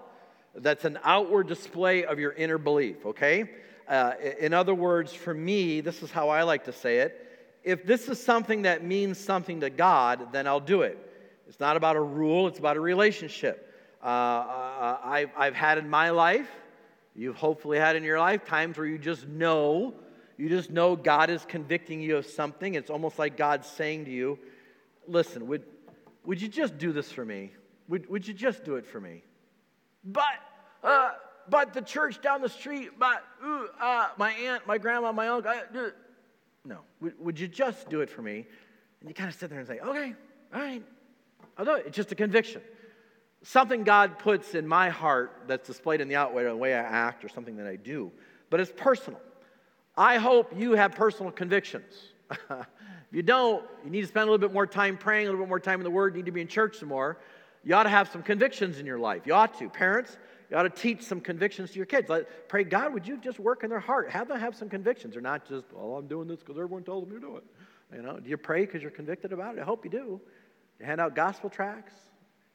that's 0.55 0.85
an 0.85 0.99
outward 1.05 1.47
display 1.49 2.05
of 2.05 2.19
your 2.19 2.33
inner 2.33 2.59
belief, 2.59 3.05
okay? 3.05 3.51
Uh, 3.89 4.13
in 4.41 4.55
other 4.55 4.75
words, 4.75 5.13
for 5.13 5.35
me, 5.35 5.81
this 5.81 6.03
is 6.03 6.11
how 6.11 6.29
I 6.29 6.43
like 6.43 6.65
to 6.65 6.73
say 6.73 6.99
it. 6.99 7.23
If 7.63 7.85
this 7.85 8.09
is 8.09 8.23
something 8.23 8.63
that 8.63 8.85
means 8.85 9.19
something 9.19 9.61
to 9.61 9.71
God, 9.71 10.33
then 10.33 10.47
I'll 10.47 10.61
do 10.61 10.83
it. 10.83 10.99
It's 11.49 11.61
not 11.61 11.77
about 11.77 11.97
a 11.97 12.01
rule, 12.01 12.49
it's 12.49 12.59
about 12.59 12.77
a 12.77 12.81
relationship. 12.81 13.75
Uh, 14.03 14.07
uh 14.07 14.99
I've, 15.05 15.31
I've 15.37 15.55
had 15.55 15.79
in 15.79 15.89
my 15.89 16.11
life, 16.11 16.49
you've 17.17 17.37
hopefully 17.37 17.79
had 17.79 17.97
in 17.97 18.05
your 18.05 18.19
life, 18.19 18.45
times 18.45 18.77
where 18.77 18.87
you 18.87 18.99
just 18.99 19.27
know, 19.27 19.95
you 20.37 20.49
just 20.49 20.71
know 20.71 20.95
God 20.95 21.31
is 21.31 21.45
convicting 21.47 22.01
you 22.01 22.19
of 22.19 22.27
something. 22.27 22.75
It's 22.75 22.91
almost 22.91 23.19
like 23.19 23.37
God's 23.37 23.67
saying 23.67 24.05
to 24.05 24.11
you, 24.11 24.39
listen, 25.09 25.47
would, 25.47 25.63
would 26.25 26.41
you 26.41 26.49
just 26.49 26.77
do 26.79 26.93
this 26.93 27.11
for 27.11 27.25
me? 27.25 27.53
Would, 27.89 28.09
would 28.11 28.29
you 28.29 28.35
just 28.35 28.65
do 28.65 28.77
it 28.77 28.87
for 28.87 29.01
me? 29.01 29.23
But, 30.05 30.25
uh, 30.85 31.13
but 31.49 31.73
the 31.73 31.81
church 31.81 32.21
down 32.21 32.43
the 32.43 32.49
street, 32.49 32.91
but 32.99 33.25
ooh, 33.45 33.69
uh, 33.81 34.09
my 34.19 34.33
aunt, 34.33 34.67
my 34.67 34.79
grandma, 34.79 35.13
my 35.13 35.29
uncle. 35.29 35.51
Uh, 35.51 35.91
no, 36.65 36.81
would, 37.01 37.19
would 37.19 37.41
you 37.41 37.49
just 37.49 37.89
do 37.89 38.01
it 38.01 38.11
for 38.11 38.23
me? 38.23 38.47
And 39.01 39.09
you 39.09 39.15
kind 39.15 39.31
of 39.31 39.37
sit 39.37 39.51
there 39.51 39.59
and 39.59 39.69
say, 39.69 39.79
okay, 39.79 40.15
all 40.53 40.61
right, 40.61 40.83
I'll 41.57 41.65
do 41.65 41.75
it. 41.75 41.87
It's 41.87 41.97
just 41.97 42.13
a 42.13 42.15
conviction. 42.15 42.61
Something 43.43 43.85
God 43.85 44.19
puts 44.19 44.55
in 44.55 44.67
my 44.67 44.89
heart 44.89 45.45
that's 45.47 45.67
displayed 45.67 46.01
in 46.01 46.09
the 46.09 46.17
outward, 46.17 46.49
the 46.49 46.57
way 46.57 46.75
I 46.75 46.79
act, 46.79 47.25
or 47.25 47.29
something 47.29 47.57
that 47.57 47.67
I 47.67 47.77
do, 47.77 48.11
but 48.51 48.61
it's 48.61 48.73
personal. 48.77 49.21
I 49.97 50.19
hope 50.19 50.53
you 50.57 50.73
have 50.73 50.95
personal 50.95 51.33
convictions. 51.33 52.11
if 52.31 52.67
you 53.13 53.23
don't, 53.23 53.65
you 53.85 53.91
need 53.91 54.03
to 54.03 54.07
spend 54.07 54.29
a 54.29 54.31
little 54.31 54.47
bit 54.47 54.53
more 54.53 54.67
time 54.67 54.99
praying, 54.99 55.27
a 55.27 55.31
little 55.31 55.45
bit 55.45 55.49
more 55.49 55.61
time 55.61 55.81
in 55.81 55.85
the 55.85 55.91
Word, 55.91 56.15
you 56.15 56.23
need 56.23 56.27
to 56.27 56.33
be 56.33 56.41
in 56.41 56.49
church 56.49 56.79
some 56.79 56.89
more. 56.89 57.19
You 57.65 57.75
ought 57.75 57.85
to 57.85 57.89
have 57.89 58.09
some 58.09 58.23
convictions 58.23 58.79
in 58.79 58.87
your 58.87 58.99
life. 58.99 59.23
You 59.27 59.35
ought 59.35 59.59
to. 59.59 59.69
Parents, 59.69 60.17
you 60.51 60.57
ought 60.57 60.63
to 60.63 60.71
teach 60.71 61.03
some 61.03 61.21
convictions 61.21 61.71
to 61.73 61.77
your 61.77 61.87
kids. 61.87 62.11
Pray, 62.49 62.65
God, 62.65 62.95
would 62.95 63.07
you 63.07 63.17
just 63.17 63.41
work 63.41 63.65
in 63.65 63.71
their 63.71 63.81
heart? 63.81 64.11
Have 64.11 64.29
them 64.29 64.39
have 64.39 64.55
some 64.55 64.69
convictions. 64.69 65.15
They're 65.15 65.23
not 65.23 65.49
just, 65.49 65.73
well, 65.73 65.97
I'm 65.97 66.07
doing 66.07 66.29
this 66.29 66.41
because 66.41 66.57
everyone 66.57 66.85
told 66.85 67.09
them 67.09 67.15
to 67.15 67.21
do 67.21 67.37
it. 67.37 67.45
You 67.95 68.03
know, 68.03 68.19
do 68.19 68.29
you 68.29 68.37
pray 68.37 68.67
because 68.67 68.83
you're 68.83 68.91
convicted 68.91 69.33
about 69.33 69.57
it? 69.57 69.61
I 69.61 69.65
hope 69.65 69.85
you 69.85 69.91
do. 69.91 70.21
You 70.79 70.87
hand 70.87 71.01
out 71.01 71.15
gospel 71.15 71.51
tracts. 71.51 71.95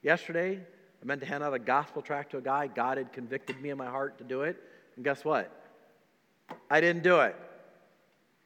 Yesterday, 0.01 0.59
I 1.01 1.05
meant 1.05 1.21
to 1.21 1.27
hand 1.27 1.43
out 1.43 1.53
a 1.53 1.59
gospel 1.59 2.01
tract 2.01 2.31
to 2.31 2.37
a 2.37 2.41
guy. 2.41 2.67
God 2.67 2.97
had 2.97 3.13
convicted 3.13 3.61
me 3.61 3.69
in 3.69 3.77
my 3.77 3.87
heart 3.87 4.17
to 4.17 4.23
do 4.23 4.41
it. 4.41 4.57
And 4.95 5.05
guess 5.05 5.23
what? 5.23 5.51
I 6.69 6.81
didn't 6.81 7.03
do 7.03 7.19
it. 7.21 7.35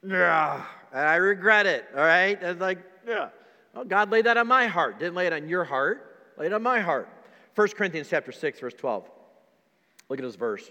Yeah. 0.05 0.63
And 0.91 1.07
I 1.07 1.15
regret 1.15 1.65
it. 1.65 1.85
All 1.95 2.03
right? 2.03 2.37
It's 2.41 2.61
like, 2.61 2.79
yeah. 3.07 3.29
Well, 3.73 3.85
God 3.85 4.11
laid 4.11 4.25
that 4.25 4.37
on 4.37 4.47
my 4.47 4.67
heart. 4.67 4.99
Didn't 4.99 5.15
lay 5.15 5.27
it 5.27 5.33
on 5.33 5.49
your 5.49 5.63
heart. 5.63 6.33
Laid 6.37 6.47
it 6.47 6.53
on 6.53 6.63
my 6.63 6.79
heart. 6.79 7.09
1 7.55 7.67
Corinthians 7.69 8.07
chapter 8.09 8.31
6, 8.31 8.59
verse 8.59 8.73
12. 8.73 9.09
Look 10.09 10.19
at 10.19 10.23
this 10.23 10.35
verse. 10.35 10.69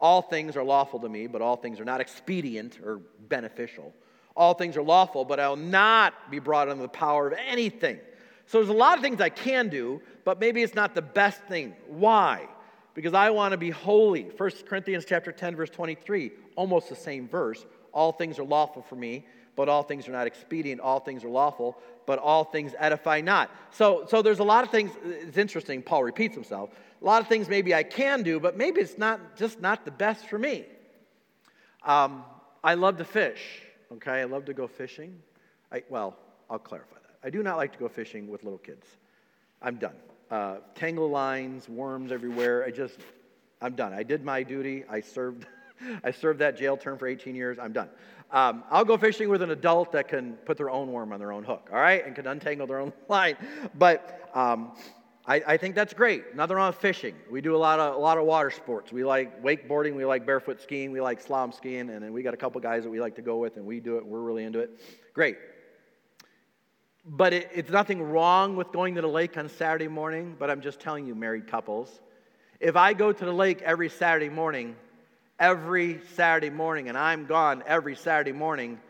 All 0.00 0.20
things 0.20 0.56
are 0.56 0.64
lawful 0.64 1.00
to 1.00 1.08
me, 1.08 1.26
but 1.26 1.42
all 1.42 1.56
things 1.56 1.80
are 1.80 1.84
not 1.84 2.00
expedient 2.00 2.78
or 2.84 3.00
beneficial. 3.28 3.94
All 4.36 4.54
things 4.54 4.76
are 4.76 4.82
lawful, 4.82 5.24
but 5.24 5.38
I'll 5.38 5.56
not 5.56 6.30
be 6.30 6.40
brought 6.40 6.68
under 6.68 6.82
the 6.82 6.88
power 6.88 7.28
of 7.28 7.38
anything. 7.46 7.98
So 8.46 8.58
there's 8.58 8.68
a 8.68 8.72
lot 8.72 8.96
of 8.96 9.02
things 9.02 9.20
I 9.20 9.30
can 9.30 9.68
do, 9.68 10.00
but 10.24 10.38
maybe 10.38 10.62
it's 10.62 10.74
not 10.74 10.94
the 10.94 11.02
best 11.02 11.42
thing. 11.44 11.74
Why? 11.88 12.46
Because 12.94 13.14
I 13.14 13.30
want 13.30 13.52
to 13.52 13.58
be 13.58 13.70
holy. 13.70 14.24
1 14.24 14.50
Corinthians 14.68 15.04
chapter 15.04 15.32
10, 15.32 15.56
verse 15.56 15.70
23, 15.70 16.32
almost 16.56 16.88
the 16.88 16.96
same 16.96 17.28
verse. 17.28 17.64
All 17.92 18.12
things 18.12 18.38
are 18.38 18.44
lawful 18.44 18.82
for 18.82 18.96
me, 18.96 19.26
but 19.56 19.68
all 19.68 19.82
things 19.82 20.08
are 20.08 20.12
not 20.12 20.26
expedient. 20.26 20.80
All 20.80 21.00
things 21.00 21.24
are 21.24 21.28
lawful, 21.28 21.78
but 22.06 22.18
all 22.18 22.44
things 22.44 22.74
edify 22.78 23.20
not. 23.20 23.50
So, 23.70 24.04
so 24.08 24.22
there's 24.22 24.40
a 24.40 24.44
lot 24.44 24.64
of 24.64 24.70
things. 24.70 24.92
It's 25.04 25.38
interesting. 25.38 25.82
Paul 25.82 26.04
repeats 26.04 26.34
himself. 26.34 26.70
A 27.00 27.04
lot 27.04 27.22
of 27.22 27.28
things 27.28 27.48
maybe 27.48 27.74
I 27.74 27.82
can 27.82 28.22
do, 28.22 28.38
but 28.40 28.56
maybe 28.56 28.80
it's 28.80 28.98
not 28.98 29.36
just 29.36 29.60
not 29.60 29.84
the 29.84 29.90
best 29.90 30.26
for 30.26 30.38
me. 30.38 30.64
Um, 31.82 32.24
I 32.62 32.74
love 32.74 32.96
to 32.98 33.04
fish. 33.04 33.62
Okay, 33.92 34.20
I 34.20 34.24
love 34.24 34.46
to 34.46 34.54
go 34.54 34.66
fishing. 34.66 35.20
I, 35.70 35.82
well, 35.88 36.16
I'll 36.48 36.58
clarify. 36.58 37.03
I 37.24 37.30
do 37.30 37.42
not 37.42 37.56
like 37.56 37.72
to 37.72 37.78
go 37.78 37.88
fishing 37.88 38.30
with 38.30 38.44
little 38.44 38.58
kids. 38.58 38.86
I'm 39.62 39.76
done. 39.76 39.94
Uh, 40.30 40.56
tangle 40.74 41.08
lines, 41.08 41.68
worms 41.70 42.12
everywhere. 42.12 42.64
I 42.64 42.70
just, 42.70 42.98
I'm 43.62 43.74
done. 43.74 43.94
I 43.94 44.02
did 44.02 44.24
my 44.24 44.42
duty. 44.42 44.84
I 44.90 45.00
served, 45.00 45.46
I 46.04 46.10
served 46.10 46.40
that 46.40 46.58
jail 46.58 46.76
term 46.76 46.98
for 46.98 47.06
18 47.06 47.34
years. 47.34 47.58
I'm 47.58 47.72
done. 47.72 47.88
Um, 48.30 48.62
I'll 48.70 48.84
go 48.84 48.98
fishing 48.98 49.30
with 49.30 49.40
an 49.40 49.50
adult 49.50 49.92
that 49.92 50.08
can 50.08 50.34
put 50.44 50.58
their 50.58 50.68
own 50.68 50.92
worm 50.92 51.12
on 51.12 51.18
their 51.18 51.32
own 51.32 51.44
hook, 51.44 51.68
all 51.72 51.78
right, 51.78 52.04
and 52.04 52.14
can 52.14 52.26
untangle 52.26 52.66
their 52.66 52.80
own 52.80 52.92
line. 53.08 53.36
But 53.74 54.28
um, 54.34 54.72
I, 55.26 55.36
I, 55.46 55.56
think 55.56 55.74
that's 55.74 55.94
great. 55.94 56.34
Nothing 56.34 56.56
wrong 56.56 56.68
with 56.68 56.76
fishing. 56.76 57.14
We 57.30 57.40
do 57.40 57.54
a 57.54 57.58
lot 57.58 57.78
of 57.78 57.94
a 57.94 57.98
lot 57.98 58.18
of 58.18 58.24
water 58.24 58.50
sports. 58.50 58.92
We 58.92 59.04
like 59.04 59.42
wakeboarding. 59.42 59.94
We 59.94 60.04
like 60.04 60.26
barefoot 60.26 60.60
skiing. 60.60 60.90
We 60.90 61.00
like 61.00 61.24
slalom 61.24 61.54
skiing, 61.54 61.90
and 61.90 62.02
then 62.02 62.12
we 62.12 62.22
got 62.22 62.34
a 62.34 62.36
couple 62.36 62.60
guys 62.60 62.82
that 62.82 62.90
we 62.90 63.00
like 63.00 63.14
to 63.16 63.22
go 63.22 63.36
with, 63.36 63.56
and 63.56 63.64
we 63.64 63.78
do 63.78 63.96
it. 63.98 64.04
We're 64.04 64.20
really 64.20 64.44
into 64.44 64.58
it. 64.58 64.80
Great. 65.14 65.36
But 67.06 67.32
it, 67.32 67.50
it's 67.54 67.70
nothing 67.70 68.02
wrong 68.02 68.56
with 68.56 68.72
going 68.72 68.94
to 68.94 69.02
the 69.02 69.08
lake 69.08 69.36
on 69.36 69.48
Saturday 69.48 69.88
morning. 69.88 70.36
But 70.38 70.50
I'm 70.50 70.60
just 70.60 70.80
telling 70.80 71.06
you, 71.06 71.14
married 71.14 71.46
couples, 71.46 72.00
if 72.60 72.76
I 72.76 72.94
go 72.94 73.12
to 73.12 73.24
the 73.24 73.32
lake 73.32 73.60
every 73.62 73.90
Saturday 73.90 74.30
morning, 74.30 74.76
every 75.38 76.00
Saturday 76.14 76.50
morning, 76.50 76.88
and 76.88 76.96
I'm 76.96 77.26
gone 77.26 77.62
every 77.66 77.96
Saturday 77.96 78.32
morning, 78.32 78.80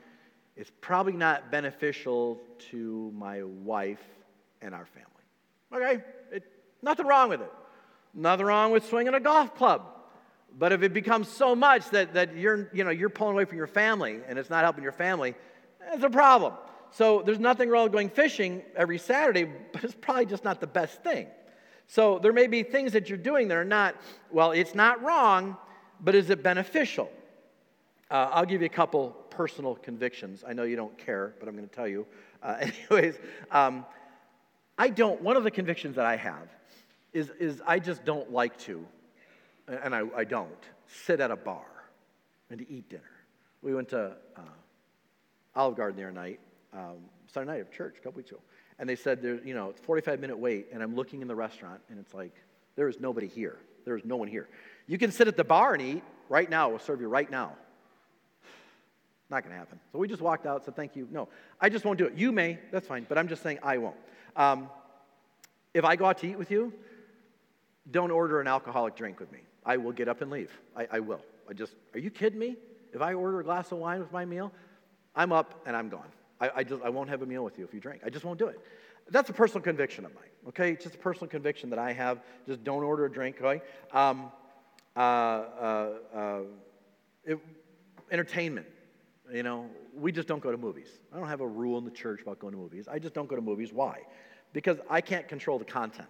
it's 0.56 0.70
probably 0.80 1.14
not 1.14 1.50
beneficial 1.50 2.38
to 2.70 3.12
my 3.16 3.42
wife 3.42 4.02
and 4.62 4.74
our 4.74 4.86
family. 4.86 5.10
Okay? 5.72 6.04
It, 6.30 6.44
nothing 6.82 7.06
wrong 7.06 7.30
with 7.30 7.40
it. 7.40 7.52
Nothing 8.14 8.46
wrong 8.46 8.70
with 8.70 8.86
swinging 8.86 9.14
a 9.14 9.20
golf 9.20 9.56
club. 9.56 9.82
But 10.56 10.70
if 10.70 10.82
it 10.82 10.94
becomes 10.94 11.26
so 11.26 11.56
much 11.56 11.90
that, 11.90 12.14
that 12.14 12.36
you're, 12.36 12.70
you 12.72 12.84
know, 12.84 12.90
you're 12.90 13.08
pulling 13.08 13.34
away 13.34 13.44
from 13.44 13.58
your 13.58 13.66
family 13.66 14.20
and 14.28 14.38
it's 14.38 14.50
not 14.50 14.62
helping 14.62 14.84
your 14.84 14.92
family, 14.92 15.34
it's 15.92 16.04
a 16.04 16.10
problem. 16.10 16.52
So 16.94 17.22
there's 17.26 17.40
nothing 17.40 17.70
wrong 17.70 17.90
going 17.90 18.08
fishing 18.08 18.62
every 18.76 18.98
Saturday, 18.98 19.50
but 19.72 19.82
it's 19.82 19.96
probably 20.00 20.26
just 20.26 20.44
not 20.44 20.60
the 20.60 20.68
best 20.68 21.02
thing. 21.02 21.26
So 21.88 22.20
there 22.20 22.32
may 22.32 22.46
be 22.46 22.62
things 22.62 22.92
that 22.92 23.08
you're 23.08 23.18
doing 23.18 23.48
that 23.48 23.56
are 23.56 23.64
not, 23.64 23.96
well, 24.30 24.52
it's 24.52 24.76
not 24.76 25.02
wrong, 25.02 25.56
but 26.00 26.14
is 26.14 26.30
it 26.30 26.44
beneficial? 26.44 27.10
Uh, 28.12 28.28
I'll 28.30 28.44
give 28.44 28.60
you 28.60 28.66
a 28.66 28.70
couple 28.70 29.10
personal 29.28 29.74
convictions. 29.74 30.44
I 30.46 30.52
know 30.52 30.62
you 30.62 30.76
don't 30.76 30.96
care, 30.96 31.34
but 31.40 31.48
I'm 31.48 31.56
going 31.56 31.68
to 31.68 31.74
tell 31.74 31.88
you. 31.88 32.06
Uh, 32.40 32.58
anyways, 32.88 33.16
um, 33.50 33.84
I 34.78 34.88
don't, 34.88 35.20
one 35.20 35.36
of 35.36 35.42
the 35.42 35.50
convictions 35.50 35.96
that 35.96 36.06
I 36.06 36.14
have 36.14 36.48
is, 37.12 37.28
is 37.40 37.60
I 37.66 37.80
just 37.80 38.04
don't 38.04 38.30
like 38.30 38.56
to, 38.60 38.86
and 39.66 39.96
I, 39.96 40.02
I 40.16 40.22
don't, 40.22 40.52
sit 40.86 41.18
at 41.18 41.32
a 41.32 41.36
bar 41.36 41.66
and 42.50 42.64
eat 42.68 42.88
dinner. 42.88 43.02
We 43.62 43.74
went 43.74 43.88
to 43.88 44.12
uh, 44.36 44.40
Olive 45.56 45.76
Garden 45.76 45.96
the 45.96 46.04
other 46.04 46.12
night, 46.12 46.38
um, 46.74 46.96
Sunday 47.32 47.52
night 47.52 47.60
of 47.60 47.70
church 47.70 47.96
a 47.98 48.02
couple 48.02 48.18
weeks 48.18 48.30
ago, 48.30 48.40
and 48.78 48.88
they 48.88 48.96
said 48.96 49.22
there's, 49.22 49.44
you 49.44 49.54
know, 49.54 49.70
it's 49.70 49.80
45 49.80 50.20
minute 50.20 50.38
wait, 50.38 50.66
and 50.72 50.82
I'm 50.82 50.94
looking 50.94 51.22
in 51.22 51.28
the 51.28 51.34
restaurant, 51.34 51.80
and 51.88 51.98
it's 51.98 52.12
like, 52.12 52.34
there 52.76 52.88
is 52.88 53.00
nobody 53.00 53.28
here. 53.28 53.58
There 53.84 53.96
is 53.96 54.04
no 54.04 54.16
one 54.16 54.28
here. 54.28 54.48
You 54.86 54.98
can 54.98 55.12
sit 55.12 55.28
at 55.28 55.36
the 55.36 55.44
bar 55.44 55.74
and 55.74 55.82
eat 55.82 56.02
right 56.28 56.48
now. 56.48 56.68
We'll 56.70 56.78
serve 56.78 57.00
you 57.00 57.08
right 57.08 57.30
now. 57.30 57.52
Not 59.30 59.42
going 59.42 59.52
to 59.52 59.58
happen. 59.58 59.80
So 59.92 59.98
we 59.98 60.08
just 60.08 60.22
walked 60.22 60.46
out, 60.46 60.64
said, 60.64 60.76
thank 60.76 60.96
you. 60.96 61.08
No, 61.10 61.28
I 61.60 61.68
just 61.68 61.84
won't 61.84 61.98
do 61.98 62.06
it. 62.06 62.14
You 62.14 62.32
may, 62.32 62.58
that's 62.70 62.86
fine, 62.86 63.06
but 63.08 63.18
I'm 63.18 63.28
just 63.28 63.42
saying 63.42 63.58
I 63.62 63.78
won't. 63.78 63.96
Um, 64.36 64.68
if 65.72 65.84
I 65.84 65.96
go 65.96 66.06
out 66.06 66.18
to 66.18 66.28
eat 66.28 66.38
with 66.38 66.50
you, 66.50 66.72
don't 67.90 68.10
order 68.10 68.40
an 68.40 68.46
alcoholic 68.46 68.96
drink 68.96 69.20
with 69.20 69.30
me. 69.32 69.40
I 69.64 69.76
will 69.76 69.92
get 69.92 70.08
up 70.08 70.20
and 70.20 70.30
leave. 70.30 70.50
I, 70.76 70.86
I 70.90 71.00
will. 71.00 71.20
I 71.48 71.52
just, 71.52 71.74
are 71.94 71.98
you 71.98 72.10
kidding 72.10 72.38
me? 72.38 72.56
If 72.92 73.02
I 73.02 73.14
order 73.14 73.40
a 73.40 73.44
glass 73.44 73.72
of 73.72 73.78
wine 73.78 74.00
with 74.00 74.12
my 74.12 74.24
meal, 74.24 74.52
I'm 75.16 75.32
up 75.32 75.62
and 75.66 75.76
I'm 75.76 75.88
gone. 75.88 76.08
I, 76.40 76.50
I, 76.56 76.64
just, 76.64 76.82
I 76.82 76.88
won't 76.88 77.08
have 77.08 77.22
a 77.22 77.26
meal 77.26 77.44
with 77.44 77.58
you 77.58 77.64
if 77.64 77.72
you 77.72 77.80
drink. 77.80 78.02
I 78.04 78.10
just 78.10 78.24
won't 78.24 78.38
do 78.38 78.46
it. 78.46 78.60
That's 79.10 79.30
a 79.30 79.32
personal 79.32 79.62
conviction 79.62 80.04
of 80.04 80.14
mine, 80.14 80.24
okay? 80.48 80.72
It's 80.72 80.84
just 80.84 80.94
a 80.94 80.98
personal 80.98 81.28
conviction 81.28 81.70
that 81.70 81.78
I 81.78 81.92
have. 81.92 82.20
Just 82.46 82.64
don't 82.64 82.82
order 82.82 83.04
a 83.04 83.12
drink, 83.12 83.36
okay? 83.40 83.62
Um, 83.92 84.32
uh, 84.96 84.98
uh, 84.98 85.88
uh, 86.14 86.40
it, 87.24 87.38
entertainment, 88.10 88.66
you 89.32 89.42
know, 89.42 89.68
we 89.94 90.12
just 90.12 90.28
don't 90.28 90.42
go 90.42 90.50
to 90.50 90.56
movies. 90.56 90.88
I 91.12 91.18
don't 91.18 91.28
have 91.28 91.40
a 91.40 91.46
rule 91.46 91.78
in 91.78 91.84
the 91.84 91.90
church 91.90 92.22
about 92.22 92.38
going 92.38 92.52
to 92.52 92.58
movies. 92.58 92.88
I 92.90 92.98
just 92.98 93.14
don't 93.14 93.28
go 93.28 93.36
to 93.36 93.42
movies. 93.42 93.72
Why? 93.72 94.00
Because 94.52 94.78
I 94.88 95.00
can't 95.00 95.28
control 95.28 95.58
the 95.58 95.64
content. 95.64 96.08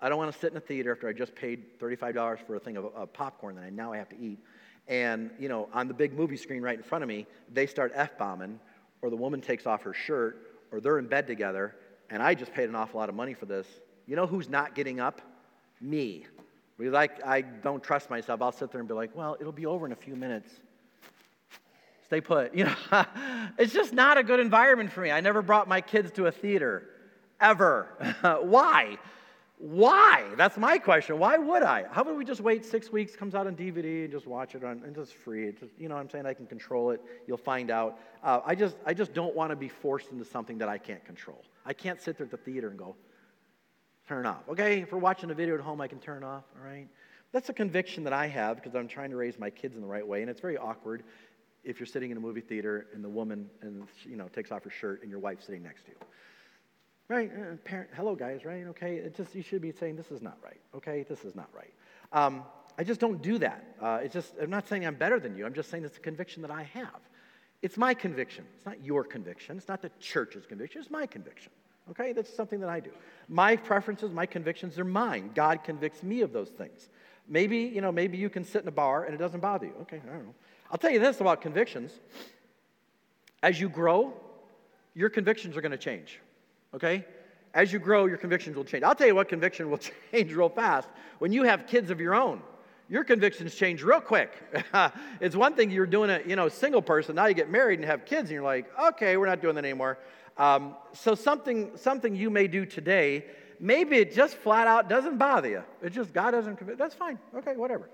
I 0.00 0.08
don't 0.08 0.18
want 0.18 0.32
to 0.32 0.38
sit 0.38 0.52
in 0.52 0.56
a 0.56 0.60
theater 0.60 0.92
after 0.92 1.08
I 1.08 1.12
just 1.12 1.34
paid 1.34 1.78
$35 1.78 2.46
for 2.46 2.56
a 2.56 2.60
thing 2.60 2.76
of, 2.76 2.86
of 2.94 3.12
popcorn 3.12 3.56
that 3.56 3.64
I 3.64 3.70
now 3.70 3.92
I 3.92 3.96
have 3.96 4.08
to 4.10 4.20
eat. 4.20 4.38
And, 4.88 5.30
you 5.38 5.48
know, 5.48 5.68
on 5.72 5.88
the 5.88 5.94
big 5.94 6.12
movie 6.12 6.36
screen 6.36 6.62
right 6.62 6.76
in 6.76 6.82
front 6.82 7.02
of 7.02 7.08
me, 7.08 7.26
they 7.52 7.66
start 7.66 7.92
F 7.94 8.16
bombing, 8.18 8.60
or 9.02 9.10
the 9.10 9.16
woman 9.16 9.40
takes 9.40 9.66
off 9.66 9.82
her 9.82 9.94
shirt, 9.94 10.38
or 10.72 10.80
they're 10.80 10.98
in 10.98 11.06
bed 11.06 11.26
together, 11.26 11.74
and 12.10 12.22
I 12.22 12.34
just 12.34 12.52
paid 12.52 12.68
an 12.68 12.74
awful 12.74 13.00
lot 13.00 13.08
of 13.08 13.14
money 13.14 13.34
for 13.34 13.46
this. 13.46 13.66
You 14.06 14.16
know 14.16 14.26
who's 14.26 14.48
not 14.48 14.74
getting 14.74 15.00
up? 15.00 15.20
Me. 15.80 16.26
Because 16.78 16.94
I, 16.94 17.08
I 17.24 17.40
don't 17.40 17.82
trust 17.82 18.10
myself. 18.10 18.42
I'll 18.42 18.52
sit 18.52 18.70
there 18.70 18.80
and 18.80 18.88
be 18.88 18.94
like, 18.94 19.14
well, 19.16 19.36
it'll 19.40 19.52
be 19.52 19.66
over 19.66 19.86
in 19.86 19.92
a 19.92 19.96
few 19.96 20.14
minutes. 20.14 20.50
Stay 22.04 22.20
put. 22.20 22.54
You 22.54 22.64
know, 22.64 22.74
it's 23.58 23.72
just 23.72 23.92
not 23.92 24.18
a 24.18 24.22
good 24.22 24.40
environment 24.40 24.92
for 24.92 25.00
me. 25.00 25.10
I 25.10 25.20
never 25.20 25.42
brought 25.42 25.68
my 25.68 25.80
kids 25.80 26.12
to 26.12 26.26
a 26.26 26.32
theater, 26.32 26.88
ever. 27.40 27.88
Why? 28.42 28.98
Why? 29.58 30.24
That's 30.36 30.58
my 30.58 30.76
question. 30.76 31.18
Why 31.18 31.38
would 31.38 31.62
I? 31.62 31.86
How 31.90 32.02
about 32.02 32.16
we 32.16 32.26
just 32.26 32.42
wait 32.42 32.64
six 32.64 32.92
weeks, 32.92 33.16
comes 33.16 33.34
out 33.34 33.46
on 33.46 33.56
DVD, 33.56 34.04
and 34.04 34.12
just 34.12 34.26
watch 34.26 34.54
it 34.54 34.62
on, 34.62 34.82
and 34.84 34.94
just 34.94 35.14
free. 35.14 35.46
It's 35.48 35.60
just, 35.60 35.72
you 35.78 35.88
know 35.88 35.94
what 35.94 36.02
I'm 36.02 36.10
saying? 36.10 36.26
I 36.26 36.34
can 36.34 36.46
control 36.46 36.90
it. 36.90 37.00
You'll 37.26 37.38
find 37.38 37.70
out. 37.70 37.98
Uh, 38.22 38.40
I, 38.44 38.54
just, 38.54 38.76
I 38.84 38.92
just 38.92 39.14
don't 39.14 39.34
want 39.34 39.50
to 39.50 39.56
be 39.56 39.68
forced 39.68 40.12
into 40.12 40.26
something 40.26 40.58
that 40.58 40.68
I 40.68 40.76
can't 40.76 41.04
control. 41.06 41.42
I 41.64 41.72
can't 41.72 42.00
sit 42.02 42.18
there 42.18 42.26
at 42.26 42.30
the 42.30 42.36
theater 42.36 42.68
and 42.68 42.78
go, 42.78 42.96
turn 44.06 44.26
off. 44.26 44.46
Okay, 44.50 44.80
if 44.82 44.92
we're 44.92 44.98
watching 44.98 45.30
a 45.30 45.34
video 45.34 45.54
at 45.54 45.60
home, 45.60 45.80
I 45.80 45.88
can 45.88 46.00
turn 46.00 46.22
off, 46.22 46.44
all 46.58 46.66
right? 46.66 46.86
That's 47.32 47.48
a 47.48 47.54
conviction 47.54 48.04
that 48.04 48.12
I 48.12 48.26
have 48.26 48.56
because 48.56 48.74
I'm 48.74 48.88
trying 48.88 49.10
to 49.10 49.16
raise 49.16 49.38
my 49.38 49.48
kids 49.48 49.74
in 49.74 49.80
the 49.80 49.88
right 49.88 50.06
way, 50.06 50.20
and 50.20 50.30
it's 50.30 50.40
very 50.40 50.58
awkward 50.58 51.02
if 51.64 51.80
you're 51.80 51.86
sitting 51.86 52.10
in 52.10 52.16
a 52.16 52.20
movie 52.20 52.40
theater 52.40 52.86
and 52.94 53.02
the 53.02 53.08
woman 53.08 53.50
and 53.60 53.86
you 54.04 54.16
know 54.16 54.28
takes 54.28 54.52
off 54.52 54.62
her 54.62 54.70
shirt 54.70 55.02
and 55.02 55.10
your 55.10 55.18
wife's 55.18 55.46
sitting 55.46 55.62
next 55.62 55.84
to 55.84 55.90
you. 55.90 55.96
Right? 57.08 57.30
Uh, 57.30 57.56
parent, 57.64 57.90
hello 57.94 58.16
guys, 58.16 58.44
right? 58.44 58.66
Okay, 58.68 58.96
it 58.96 59.16
just 59.16 59.34
you 59.34 59.42
should 59.42 59.62
be 59.62 59.70
saying 59.70 59.96
this 59.96 60.10
is 60.10 60.22
not 60.22 60.38
right. 60.42 60.60
Okay, 60.74 61.04
this 61.08 61.24
is 61.24 61.36
not 61.36 61.48
right. 61.54 61.72
Um, 62.12 62.42
I 62.78 62.84
just 62.84 63.00
don't 63.00 63.22
do 63.22 63.38
that. 63.38 63.64
Uh, 63.80 64.00
it's 64.02 64.12
just 64.12 64.34
I'm 64.40 64.50
not 64.50 64.66
saying 64.66 64.84
I'm 64.84 64.96
better 64.96 65.20
than 65.20 65.36
you. 65.36 65.46
I'm 65.46 65.54
just 65.54 65.70
saying 65.70 65.84
it's 65.84 65.96
a 65.96 66.00
conviction 66.00 66.42
that 66.42 66.50
I 66.50 66.64
have. 66.74 67.00
It's 67.62 67.76
my 67.76 67.94
conviction. 67.94 68.44
It's 68.56 68.66
not 68.66 68.84
your 68.84 69.04
conviction. 69.04 69.56
It's 69.56 69.68
not 69.68 69.82
the 69.82 69.90
church's 70.00 70.46
conviction. 70.46 70.80
It's 70.80 70.90
my 70.90 71.06
conviction. 71.06 71.52
Okay, 71.90 72.12
that's 72.12 72.34
something 72.34 72.58
that 72.60 72.68
I 72.68 72.80
do. 72.80 72.90
My 73.28 73.54
preferences, 73.54 74.12
my 74.12 74.26
convictions 74.26 74.78
are 74.78 74.84
mine. 74.84 75.30
God 75.34 75.62
convicts 75.62 76.02
me 76.02 76.22
of 76.22 76.32
those 76.32 76.48
things. 76.48 76.88
Maybe, 77.28 77.58
you 77.58 77.80
know, 77.80 77.92
maybe 77.92 78.18
you 78.18 78.28
can 78.28 78.44
sit 78.44 78.62
in 78.62 78.68
a 78.68 78.72
bar 78.72 79.04
and 79.04 79.14
it 79.14 79.18
doesn't 79.18 79.40
bother 79.40 79.66
you. 79.66 79.74
Okay, 79.82 80.00
I 80.04 80.12
don't 80.12 80.24
know. 80.24 80.34
I'll 80.70 80.78
tell 80.78 80.90
you 80.90 80.98
this 80.98 81.20
about 81.20 81.40
convictions. 81.40 81.92
As 83.42 83.60
you 83.60 83.68
grow, 83.68 84.12
your 84.94 85.08
convictions 85.08 85.56
are 85.56 85.60
going 85.60 85.72
to 85.72 85.78
change. 85.78 86.20
Okay? 86.74 87.04
As 87.54 87.72
you 87.72 87.78
grow, 87.78 88.06
your 88.06 88.18
convictions 88.18 88.56
will 88.56 88.64
change. 88.64 88.84
I'll 88.84 88.94
tell 88.94 89.06
you 89.06 89.14
what 89.14 89.28
conviction 89.28 89.70
will 89.70 89.78
change 90.12 90.32
real 90.32 90.48
fast. 90.48 90.88
When 91.18 91.32
you 91.32 91.44
have 91.44 91.66
kids 91.66 91.90
of 91.90 92.00
your 92.00 92.14
own, 92.14 92.42
your 92.88 93.02
convictions 93.02 93.54
change 93.54 93.82
real 93.82 94.00
quick. 94.00 94.32
it's 95.20 95.34
one 95.34 95.54
thing 95.54 95.70
you're 95.70 95.86
doing 95.86 96.10
a 96.10 96.20
you 96.26 96.36
know 96.36 96.48
single 96.48 96.82
person. 96.82 97.16
Now 97.16 97.26
you 97.26 97.34
get 97.34 97.50
married 97.50 97.78
and 97.78 97.88
have 97.88 98.04
kids, 98.04 98.28
and 98.28 98.30
you're 98.30 98.42
like, 98.42 98.66
okay, 98.78 99.16
we're 99.16 99.26
not 99.26 99.42
doing 99.42 99.54
that 99.56 99.64
anymore. 99.64 99.98
Um, 100.36 100.76
so 100.92 101.14
something 101.14 101.72
something 101.76 102.14
you 102.14 102.30
may 102.30 102.46
do 102.46 102.66
today, 102.66 103.24
maybe 103.58 103.96
it 103.96 104.14
just 104.14 104.36
flat 104.36 104.66
out 104.66 104.88
doesn't 104.88 105.18
bother 105.18 105.48
you. 105.48 105.62
It 105.82 105.94
just 105.94 106.12
God 106.12 106.32
doesn't 106.32 106.56
convict. 106.56 106.78
That's 106.78 106.94
fine. 106.94 107.18
Okay, 107.34 107.56
whatever. 107.56 107.88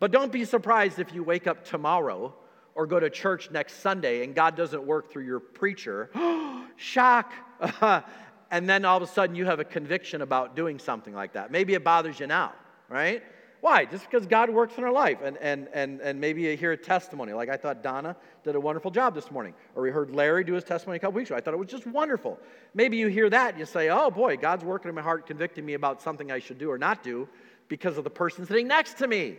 But 0.00 0.10
don't 0.10 0.32
be 0.32 0.44
surprised 0.44 0.98
if 0.98 1.14
you 1.14 1.22
wake 1.22 1.46
up 1.46 1.64
tomorrow 1.64 2.34
or 2.74 2.86
go 2.86 2.98
to 2.98 3.08
church 3.08 3.50
next 3.50 3.80
Sunday 3.80 4.24
and 4.24 4.34
God 4.34 4.56
doesn't 4.56 4.84
work 4.84 5.12
through 5.12 5.24
your 5.24 5.40
preacher. 5.40 6.10
Shock. 6.76 7.32
and 8.50 8.68
then 8.68 8.84
all 8.84 8.96
of 8.96 9.02
a 9.02 9.06
sudden 9.06 9.36
you 9.36 9.46
have 9.46 9.60
a 9.60 9.64
conviction 9.64 10.22
about 10.22 10.56
doing 10.56 10.78
something 10.78 11.14
like 11.14 11.32
that. 11.34 11.50
Maybe 11.50 11.74
it 11.74 11.84
bothers 11.84 12.20
you 12.20 12.26
now, 12.26 12.52
right? 12.88 13.22
Why? 13.64 13.86
Just 13.86 14.10
because 14.10 14.26
God 14.26 14.50
works 14.50 14.76
in 14.76 14.84
our 14.84 14.92
life. 14.92 15.20
And, 15.24 15.38
and, 15.38 15.68
and, 15.72 16.00
and 16.02 16.20
maybe 16.20 16.42
you 16.42 16.54
hear 16.54 16.72
a 16.72 16.76
testimony. 16.76 17.32
Like 17.32 17.48
I 17.48 17.56
thought 17.56 17.82
Donna 17.82 18.14
did 18.42 18.56
a 18.56 18.60
wonderful 18.60 18.90
job 18.90 19.14
this 19.14 19.30
morning. 19.30 19.54
Or 19.74 19.82
we 19.82 19.90
heard 19.90 20.10
Larry 20.10 20.44
do 20.44 20.52
his 20.52 20.64
testimony 20.64 20.96
a 20.96 21.00
couple 21.00 21.16
weeks 21.16 21.30
ago. 21.30 21.38
I 21.38 21.40
thought 21.40 21.54
it 21.54 21.56
was 21.56 21.70
just 21.70 21.86
wonderful. 21.86 22.38
Maybe 22.74 22.98
you 22.98 23.08
hear 23.08 23.30
that 23.30 23.52
and 23.52 23.58
you 23.58 23.64
say, 23.64 23.88
oh 23.88 24.10
boy, 24.10 24.36
God's 24.36 24.64
working 24.64 24.90
in 24.90 24.94
my 24.94 25.00
heart, 25.00 25.26
convicting 25.26 25.64
me 25.64 25.72
about 25.72 26.02
something 26.02 26.30
I 26.30 26.40
should 26.40 26.58
do 26.58 26.70
or 26.70 26.76
not 26.76 27.02
do 27.02 27.26
because 27.68 27.96
of 27.96 28.04
the 28.04 28.10
person 28.10 28.44
sitting 28.44 28.68
next 28.68 28.98
to 28.98 29.06
me. 29.06 29.38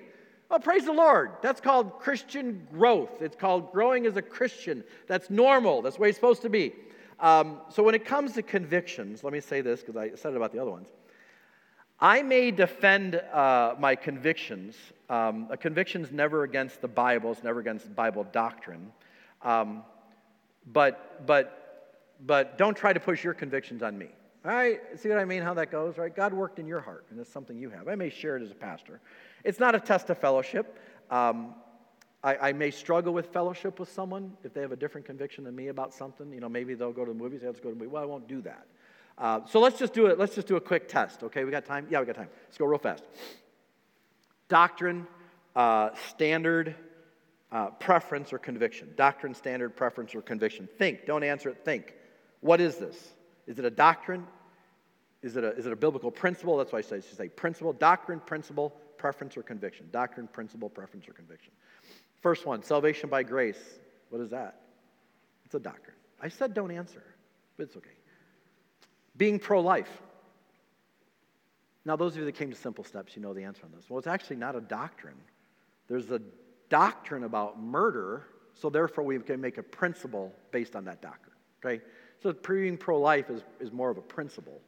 Oh, 0.49 0.58
praise 0.58 0.86
the 0.86 0.91
Lord. 0.91 1.34
That's 1.43 1.62
called 1.62 1.99
Christian 1.99 2.67
growth. 2.71 3.21
It's 3.21 3.36
called 3.36 3.71
growing 3.71 4.08
as 4.08 4.17
a 4.17 4.23
Christian. 4.23 4.84
That's 5.08 5.30
normal. 5.30 5.84
That's 5.84 5.97
the 5.97 6.01
way 6.01 6.10
it's 6.10 6.17
supposed 6.17 6.41
to 6.41 6.49
be. 6.49 6.73
Um, 7.19 7.62
so 7.69 7.82
when 7.84 7.95
it 7.95 8.06
comes 8.06 8.34
to 8.34 8.41
convictions, 8.41 9.23
let 9.23 9.34
me 9.34 9.39
say 9.39 9.62
this 9.62 9.82
because 9.82 9.95
I 9.95 10.15
said 10.15 10.34
it 10.34 10.38
about 10.38 10.51
the 10.51 10.60
other 10.60 10.71
ones. 10.71 10.89
I 11.99 12.21
may 12.21 12.51
defend 12.51 13.15
uh, 13.15 13.75
my 13.80 13.95
convictions. 13.95 14.75
Um, 15.10 15.47
a 15.49 15.58
conviction's 15.58 16.12
never 16.12 16.43
against 16.43 16.82
the 16.82 16.88
Bible, 16.88 17.32
it's 17.32 17.43
never 17.43 17.60
against 17.60 17.93
Bible 17.95 18.25
doctrine. 18.32 18.91
Um, 19.41 19.84
but, 20.73 21.25
but, 21.25 22.15
but 22.25 22.58
don't 22.58 22.75
try 22.75 22.91
to 22.91 22.99
push 22.99 23.23
your 23.23 23.34
convictions 23.34 23.82
on 23.82 23.97
me. 23.97 24.10
All 24.43 24.51
right, 24.51 24.80
see 24.95 25.10
what 25.10 25.17
I 25.17 25.25
mean? 25.25 25.41
How 25.41 25.54
that 25.56 25.71
goes, 25.71 25.97
right? 25.97 26.15
God 26.15 26.34
worked 26.34 26.60
in 26.60 26.67
your 26.67 26.80
heart, 26.80 27.06
and 27.10 27.19
it's 27.19 27.32
something 27.32 27.58
you 27.58 27.69
have. 27.69 27.88
I 27.88 27.95
may 27.95 28.10
share 28.10 28.38
it 28.38 28.43
as 28.43 28.51
a 28.51 28.56
pastor. 28.56 28.99
It's 29.43 29.60
not 29.60 29.73
a 29.73 29.80
test 29.80 30.10
of 30.10 30.17
fellowship. 30.17 30.78
Um, 31.10 31.56
I, 32.26 32.50
I, 32.50 32.54
may 32.54 32.72
struggle 32.72 33.14
with 33.14 33.28
fellowship 33.28 33.80
with 33.80 33.92
someone 33.92 34.34
if 34.44 34.52
they 34.52 34.62
have 34.62 34.72
a 34.72 34.76
different 34.76 35.06
conviction 35.06 35.44
than 35.44 35.56
me 35.56 35.68
about 35.68 35.94
something. 35.94 36.34
You 36.34 36.40
know, 36.40 36.50
maybe 36.50 36.74
they'll 36.74 36.92
go 36.92 37.06
to 37.06 37.12
the 37.12 37.18
movies. 37.18 37.42
Let's 37.44 37.60
go 37.60 37.70
to 37.70 37.76
the 37.76 37.80
movies. 37.80 37.94
Well, 37.94 38.02
I 38.02 38.08
won't 38.08 38.28
do 38.28 38.42
that. 38.42 38.66
Uh, 39.16 39.42
so 39.46 39.60
let's 39.60 39.78
just 39.78 39.94
do 39.94 40.08
it. 40.08 40.18
Let's 40.18 40.34
just 40.34 40.48
do 40.48 40.56
a 40.56 40.62
quick 40.62 40.88
test. 40.88 41.22
Okay, 41.22 41.44
we 41.44 41.52
got 41.52 41.66
time? 41.66 41.86
Yeah, 41.88 42.00
we 42.00 42.08
got 42.08 42.16
time. 42.16 42.30
Let's 42.48 42.58
go 42.58 42.66
real 42.66 42.80
fast. 42.80 43.04
Doctrine, 44.48 45.06
uh, 45.56 45.92
standard, 46.10 46.76
uh, 47.52 47.68
preference, 47.68 48.34
or 48.34 48.40
conviction. 48.40 48.92
Doctrine, 48.98 49.36
standard, 49.36 49.76
preference, 49.76 50.16
or 50.16 50.24
conviction. 50.24 50.68
Think. 50.80 51.06
Don't 51.06 51.24
answer 51.24 51.50
it. 51.50 51.64
Think. 51.64 51.94
What 52.42 52.60
is 52.60 52.78
this? 52.78 53.14
Is 53.46 53.60
it 53.60 53.66
a 53.66 53.70
doctrine? 53.70 54.26
Is 55.22 55.38
it 55.38 55.44
a, 55.44 55.52
is 55.56 55.68
it 55.68 55.72
a 55.72 55.76
biblical 55.76 56.10
principle? 56.10 56.58
That's 56.58 56.72
why 56.72 56.80
I 56.80 56.82
say, 56.82 57.02
say 57.02 57.30
principle, 57.30 57.72
doctrine, 57.72 58.20
principle, 58.20 58.76
preference, 58.98 59.38
or 59.38 59.44
conviction. 59.44 59.88
Doctrine, 59.92 60.28
principle, 60.28 60.70
preference, 60.70 61.08
or 61.08 61.14
conviction. 61.14 61.52
First 62.21 62.45
one, 62.45 62.63
salvation 62.63 63.10
by 63.10 63.23
grace. 63.23 63.60
What 64.10 64.21
is 64.21 64.32
that? 64.32 64.62
It's 65.45 65.56
a 65.56 65.60
doctrine. 65.60 65.95
I 66.21 66.30
said 66.30 66.54
don't 66.54 66.71
answer, 66.71 67.04
but 67.58 67.63
it's 67.63 67.78
okay. 67.78 67.89
Being 69.17 69.39
pro 69.39 69.62
life. 69.62 69.89
Now, 71.86 71.95
those 71.95 72.13
of 72.13 72.19
you 72.19 72.25
that 72.25 72.36
came 72.36 72.49
to 72.49 72.56
Simple 72.56 72.84
Steps, 72.84 73.15
you 73.15 73.21
know 73.21 73.34
the 73.34 73.43
answer 73.43 73.62
on 73.63 73.71
this. 73.75 73.89
Well, 73.89 73.99
it's 73.99 74.08
actually 74.08 74.38
not 74.38 74.56
a 74.56 74.62
doctrine. 74.62 75.17
There's 75.88 76.10
a 76.10 76.19
doctrine 76.69 77.23
about 77.23 77.62
murder, 77.62 78.25
so 78.56 78.71
therefore 78.71 79.04
we 79.04 79.19
can 79.19 79.39
make 79.39 79.60
a 79.60 79.63
principle 79.63 80.34
based 80.51 80.75
on 80.75 80.86
that 80.86 81.01
doctrine. 81.01 81.36
Okay? 81.63 81.84
So 82.23 82.34
being 82.34 82.78
pro 82.78 82.99
life 82.99 83.30
is, 83.30 83.43
is 83.60 83.71
more 83.71 83.91
of 83.91 83.97
a 83.97 84.01
principle. 84.01 84.60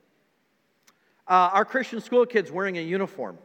Uh, 1.27 1.49
our 1.53 1.65
Christian 1.65 1.99
school 2.01 2.25
kids 2.25 2.51
wearing 2.51 2.77
a 2.77 2.81
uniform. 2.81 3.37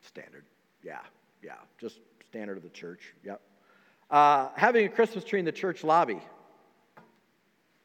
Standard. 0.00 0.44
Yeah, 0.82 1.00
yeah. 1.48 1.54
Just 1.80 2.00
standard 2.28 2.58
of 2.58 2.62
the 2.62 2.68
church. 2.68 3.14
Yep. 3.24 3.40
Uh, 4.10 4.48
having 4.54 4.84
a 4.84 4.88
Christmas 4.90 5.24
tree 5.24 5.38
in 5.38 5.46
the 5.46 5.52
church 5.52 5.82
lobby. 5.82 6.20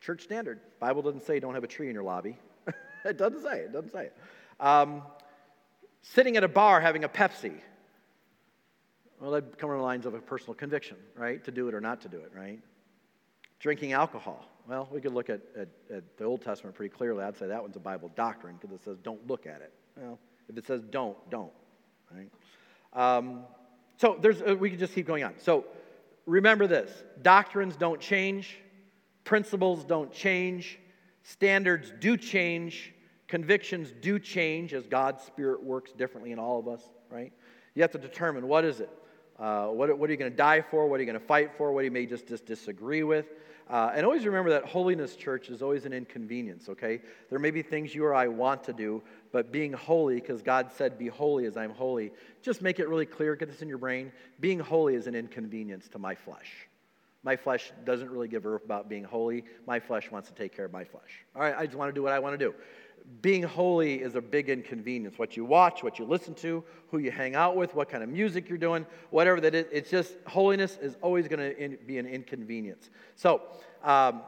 Church 0.02 0.24
standard. 0.24 0.60
Bible 0.82 1.02
doesn't 1.02 1.24
say 1.26 1.40
don't 1.40 1.54
have 1.54 1.64
a 1.64 1.68
tree 1.68 1.88
in 1.88 1.94
your 1.94 2.04
lobby. 2.04 2.38
it 3.06 3.18
doesn't 3.18 3.42
say. 3.42 3.60
It 3.60 3.66
It 3.66 3.74
doesn't 3.74 3.94
say 3.94 4.08
it. 4.08 4.18
Um, 4.60 5.02
sitting 6.02 6.36
at 6.36 6.44
a 6.44 6.50
bar 6.50 6.82
having 6.82 7.06
a 7.06 7.10
Pepsi. 7.10 7.54
Well, 9.22 9.32
that 9.32 9.58
come 9.58 9.70
on 9.70 9.78
the 9.78 9.84
lines 9.84 10.06
of 10.06 10.14
a 10.14 10.20
personal 10.20 10.56
conviction, 10.56 10.98
right? 11.16 11.42
To 11.46 11.52
do 11.52 11.70
it 11.70 11.74
or 11.74 11.80
not 11.80 12.02
to 12.02 12.10
do 12.10 12.18
it, 12.18 12.34
right? 12.36 12.60
Drinking 13.60 13.94
alcohol. 13.94 14.46
Well, 14.68 14.90
we 14.92 15.00
could 15.00 15.14
look 15.14 15.30
at, 15.30 15.40
at, 15.58 15.70
at, 15.90 16.18
the 16.18 16.26
Old 16.26 16.42
Testament 16.42 16.76
pretty 16.76 16.94
clearly. 16.94 17.24
I'd 17.24 17.38
say 17.38 17.48
that 17.48 17.62
one's 17.62 17.78
a 17.78 17.82
Bible 17.82 18.12
doctrine 18.16 18.58
because 18.60 18.76
it 18.76 18.84
says 18.84 18.98
don't 18.98 19.26
look 19.26 19.48
at 19.48 19.62
it. 19.62 19.72
Well, 19.96 20.20
if 20.50 20.58
it 20.58 20.66
says 20.66 20.82
don't, 20.84 21.18
don't. 21.30 21.52
Right? 22.14 22.30
Um, 22.94 23.44
so 23.98 24.18
there's, 24.22 24.42
uh, 24.42 24.56
we 24.60 24.70
can 24.70 24.80
just 24.80 24.94
keep 24.94 25.08
going 25.08 25.24
on. 25.24 25.34
So 25.38 25.66
remember 26.26 26.68
this 26.68 26.92
doctrines 27.22 27.76
don't 27.76 28.00
change, 28.00 28.58
principles 29.24 29.84
don't 29.84 30.12
change, 30.12 30.80
standards 31.24 31.92
do 32.00 32.18
change, 32.18 32.94
convictions 33.28 33.94
do 34.02 34.20
change 34.20 34.74
as 34.74 34.86
God's 34.86 35.24
Spirit 35.24 35.64
works 35.64 35.92
differently 35.92 36.32
in 36.32 36.40
all 36.40 36.60
of 36.60 36.68
us, 36.68 36.82
right? 37.10 37.32
You 37.76 37.82
have 37.82 37.92
to 37.92 37.98
determine 37.98 38.48
what 38.48 38.66
is 38.66 38.80
it? 38.80 38.90
Uh, 39.40 39.68
what, 39.68 39.98
what, 39.98 40.10
are 40.10 40.14
you 40.14 40.18
going 40.18 40.32
to 40.32 40.38
die 40.38 40.62
for? 40.62 40.88
What 40.88 40.98
are 40.98 41.04
you 41.04 41.08
going 41.08 41.20
to 41.20 41.26
fight 41.26 41.56
for? 41.58 41.72
What 41.72 41.84
you 41.84 41.92
may 41.92 42.06
just, 42.06 42.28
just 42.28 42.46
disagree 42.46 43.02
with? 43.04 43.26
Uh, 43.70 43.92
and 43.96 44.06
always 44.06 44.26
remember 44.26 44.50
that 44.50 44.66
holiness 44.66 45.16
church 45.16 45.50
is 45.50 45.62
always 45.62 45.86
an 45.86 45.94
inconvenience, 45.94 46.70
okay? 46.70 47.02
There 47.30 47.40
may 47.40 47.52
be 47.52 47.62
things 47.62 47.96
you 47.96 48.06
or 48.06 48.14
I 48.14 48.28
want 48.28 48.64
to 48.66 48.74
do, 48.74 49.02
but 49.32 49.52
being 49.52 49.74
holy, 49.74 50.16
because 50.16 50.42
God 50.42 50.72
said, 50.76 50.98
Be 50.98 51.08
holy 51.08 51.46
as 51.46 51.56
I'm 51.56 51.72
holy, 51.72 52.12
just 52.42 52.62
make 52.62 52.80
it 52.80 52.90
really 52.90 53.06
clear, 53.06 53.36
get 53.36 53.50
this 53.50 53.62
in 53.62 53.70
your 53.70 53.78
brain. 53.78 54.12
Being 54.40 54.60
holy 54.60 54.96
is 54.96 55.08
an 55.08 55.16
inconvenience 55.16 55.88
to 55.90 56.00
my 56.00 56.16
flesh. 56.16 56.68
My 57.24 57.38
flesh 57.38 57.72
doesn't 57.86 58.10
really 58.12 58.28
give 58.28 58.46
a 58.46 58.54
about 58.54 58.90
being 58.90 59.06
holy. 59.06 59.46
My 59.66 59.80
flesh 59.80 60.12
wants 60.12 60.28
to 60.28 60.36
take 60.36 60.54
care 60.54 60.66
of 60.66 60.74
my 60.74 60.84
flesh. 60.84 61.26
All 61.34 61.42
right, 61.42 61.56
I 61.58 61.66
just 61.66 61.78
want 61.78 61.90
to 61.90 61.94
do 61.94 62.04
what 62.04 62.12
I 62.12 62.20
want 62.20 62.38
to 62.38 62.46
do 62.46 62.54
being 63.22 63.44
holy 63.44 64.02
is 64.02 64.16
a 64.16 64.22
big 64.22 64.50
inconvenience. 64.50 65.18
What 65.18 65.38
you 65.38 65.46
watch, 65.46 65.84
what 65.84 66.00
you 66.00 66.06
listen 66.06 66.34
to, 66.36 66.64
who 66.90 66.98
you 66.98 67.12
hang 67.12 67.36
out 67.36 67.56
with, 67.56 67.74
what 67.76 67.90
kind 67.90 68.04
of 68.04 68.10
music 68.10 68.50
you're 68.50 68.58
doing, 68.58 68.86
whatever 69.10 69.40
that 69.42 69.56
is. 69.56 69.66
It's 69.72 69.90
just 69.90 70.14
holiness 70.28 70.78
is 70.82 70.98
always 71.02 71.28
going 71.28 71.56
to 71.56 71.78
be 71.86 71.98
an 71.98 72.06
inconvenience. 72.06 72.90
So, 73.16 73.42
um, 73.84 74.22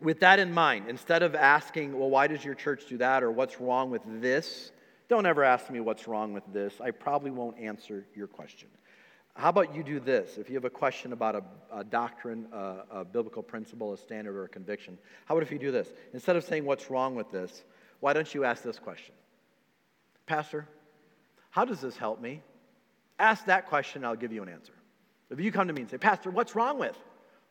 with 0.00 0.20
that 0.20 0.38
in 0.38 0.52
mind, 0.52 0.86
instead 0.88 1.22
of 1.22 1.34
asking, 1.34 1.98
well, 1.98 2.10
why 2.10 2.26
does 2.26 2.44
your 2.44 2.54
church 2.54 2.84
do 2.88 2.98
that 2.98 3.22
or 3.22 3.30
what's 3.30 3.60
wrong 3.60 3.90
with 3.90 4.02
this, 4.20 4.72
don't 5.08 5.24
ever 5.24 5.44
ask 5.44 5.70
me 5.70 5.80
what's 5.80 6.06
wrong 6.06 6.32
with 6.32 6.44
this. 6.52 6.80
I 6.80 6.90
probably 6.90 7.30
won't 7.30 7.58
answer 7.58 8.06
your 8.14 8.26
question. 8.26 8.68
How 9.34 9.50
about 9.50 9.74
you 9.74 9.82
do 9.82 10.00
this? 10.00 10.38
If 10.38 10.48
you 10.48 10.54
have 10.54 10.64
a 10.64 10.70
question 10.70 11.12
about 11.12 11.36
a, 11.36 11.42
a 11.80 11.84
doctrine, 11.84 12.46
a, 12.52 12.76
a 12.90 13.04
biblical 13.04 13.42
principle, 13.42 13.92
a 13.92 13.98
standard, 13.98 14.34
or 14.34 14.44
a 14.44 14.48
conviction, 14.48 14.98
how 15.26 15.34
about 15.34 15.42
if 15.42 15.52
you 15.52 15.58
do 15.58 15.70
this? 15.70 15.92
Instead 16.14 16.36
of 16.36 16.44
saying 16.44 16.64
what's 16.64 16.90
wrong 16.90 17.14
with 17.14 17.30
this, 17.30 17.64
why 18.00 18.12
don't 18.12 18.32
you 18.34 18.44
ask 18.44 18.62
this 18.62 18.78
question? 18.78 19.14
Pastor, 20.26 20.68
how 21.50 21.64
does 21.64 21.80
this 21.80 21.96
help 21.96 22.20
me? 22.20 22.42
Ask 23.18 23.46
that 23.46 23.66
question, 23.66 24.04
I'll 24.04 24.16
give 24.16 24.32
you 24.32 24.42
an 24.42 24.48
answer. 24.48 24.72
If 25.30 25.40
you 25.40 25.50
come 25.50 25.68
to 25.68 25.72
me 25.72 25.82
and 25.82 25.90
say, 25.90 25.98
Pastor, 25.98 26.30
what's 26.30 26.54
wrong 26.54 26.78
with? 26.78 26.96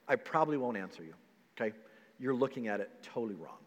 I 0.08 0.16
probably 0.16 0.58
won't 0.58 0.78
answer 0.78 1.04
you, 1.04 1.14
okay? 1.60 1.76
You're 2.20 2.36
looking 2.36 2.68
at 2.68 2.80
it 2.80 2.92
totally 3.02 3.36
wrong. 3.36 3.58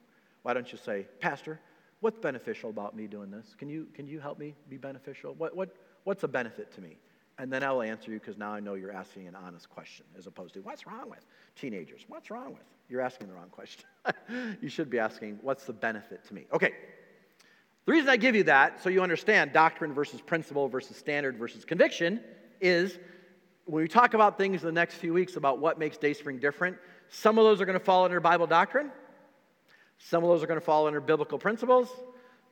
Why 0.43 0.55
don't 0.55 0.71
you 0.71 0.79
say, 0.79 1.07
Pastor, 1.21 1.61
what's 2.01 2.19
beneficial 2.19 2.71
about 2.71 2.97
me 2.97 3.07
doing 3.07 3.31
this? 3.31 3.55
Can 3.59 3.69
you, 3.69 3.89
can 3.93 4.07
you 4.07 4.21
help 4.21 4.39
me 4.39 4.55
be 4.69 4.77
beneficial? 4.77 5.35
What, 5.35 5.57
what, 5.57 5.75
what's 6.05 6.23
a 6.23 6.29
benefit 6.29 6.73
to 6.75 6.81
me? 6.81 6.97
And 7.39 7.53
then 7.53 7.63
I'll 7.63 7.83
answer 7.83 8.11
you 8.11 8.19
because 8.19 8.37
now 8.37 8.53
I 8.53 8.61
know 8.61 8.75
you're 8.75 8.93
asking 8.93 9.29
an 9.29 9.37
honest 9.37 9.71
question 9.71 10.05
as 10.19 10.27
opposed 10.27 10.55
to, 10.55 10.61
what's 10.61 10.87
wrong 10.87 11.09
with 11.09 11.25
teenagers? 11.55 12.05
What's 12.09 12.31
wrong 12.31 12.51
with? 12.51 12.65
You're 12.89 13.01
asking 13.01 13.29
the 13.29 13.35
wrong 13.35 13.49
question. 13.51 13.85
you 14.61 14.69
should 14.69 14.91
be 14.91 14.99
asking, 14.99 15.39
what's 15.43 15.65
the 15.65 15.73
benefit 15.73 16.25
to 16.27 16.35
me? 16.35 16.47
Okay. 16.53 16.73
The 17.87 17.93
reason 17.93 18.09
I 18.09 18.17
give 18.17 18.35
you 18.35 18.43
that, 18.45 18.83
so 18.83 18.91
you 18.91 19.03
understand 19.03 19.53
doctrine 19.53 19.95
versus 19.95 20.21
principle 20.21 20.69
versus 20.69 20.97
standard 20.97 21.39
versus 21.39 21.65
conviction, 21.65 22.21
is 22.61 22.99
when 23.67 23.83
we 23.83 23.89
talk 23.89 24.15
about 24.15 24.37
things 24.37 24.63
in 24.63 24.67
the 24.67 24.73
next 24.73 24.95
few 24.95 25.15
weeks 25.15 25.37
about 25.37 25.59
what 25.59 25.79
makes 25.79 25.97
Dayspring 25.97 26.41
different, 26.41 26.77
some 27.09 27.39
of 27.39 27.45
those 27.45 27.61
are 27.61 27.67
going 27.67 27.79
to 27.79 27.85
fall 27.85 28.05
under 28.05 28.19
Bible 28.21 28.47
doctrine, 28.47 28.91
some 29.99 30.25
of 30.25 30.29
those 30.29 30.43
are 30.43 30.47
going 30.47 30.59
to 30.59 30.65
fall 30.65 30.87
under 30.87 31.01
biblical 31.01 31.39
principles, 31.39 31.89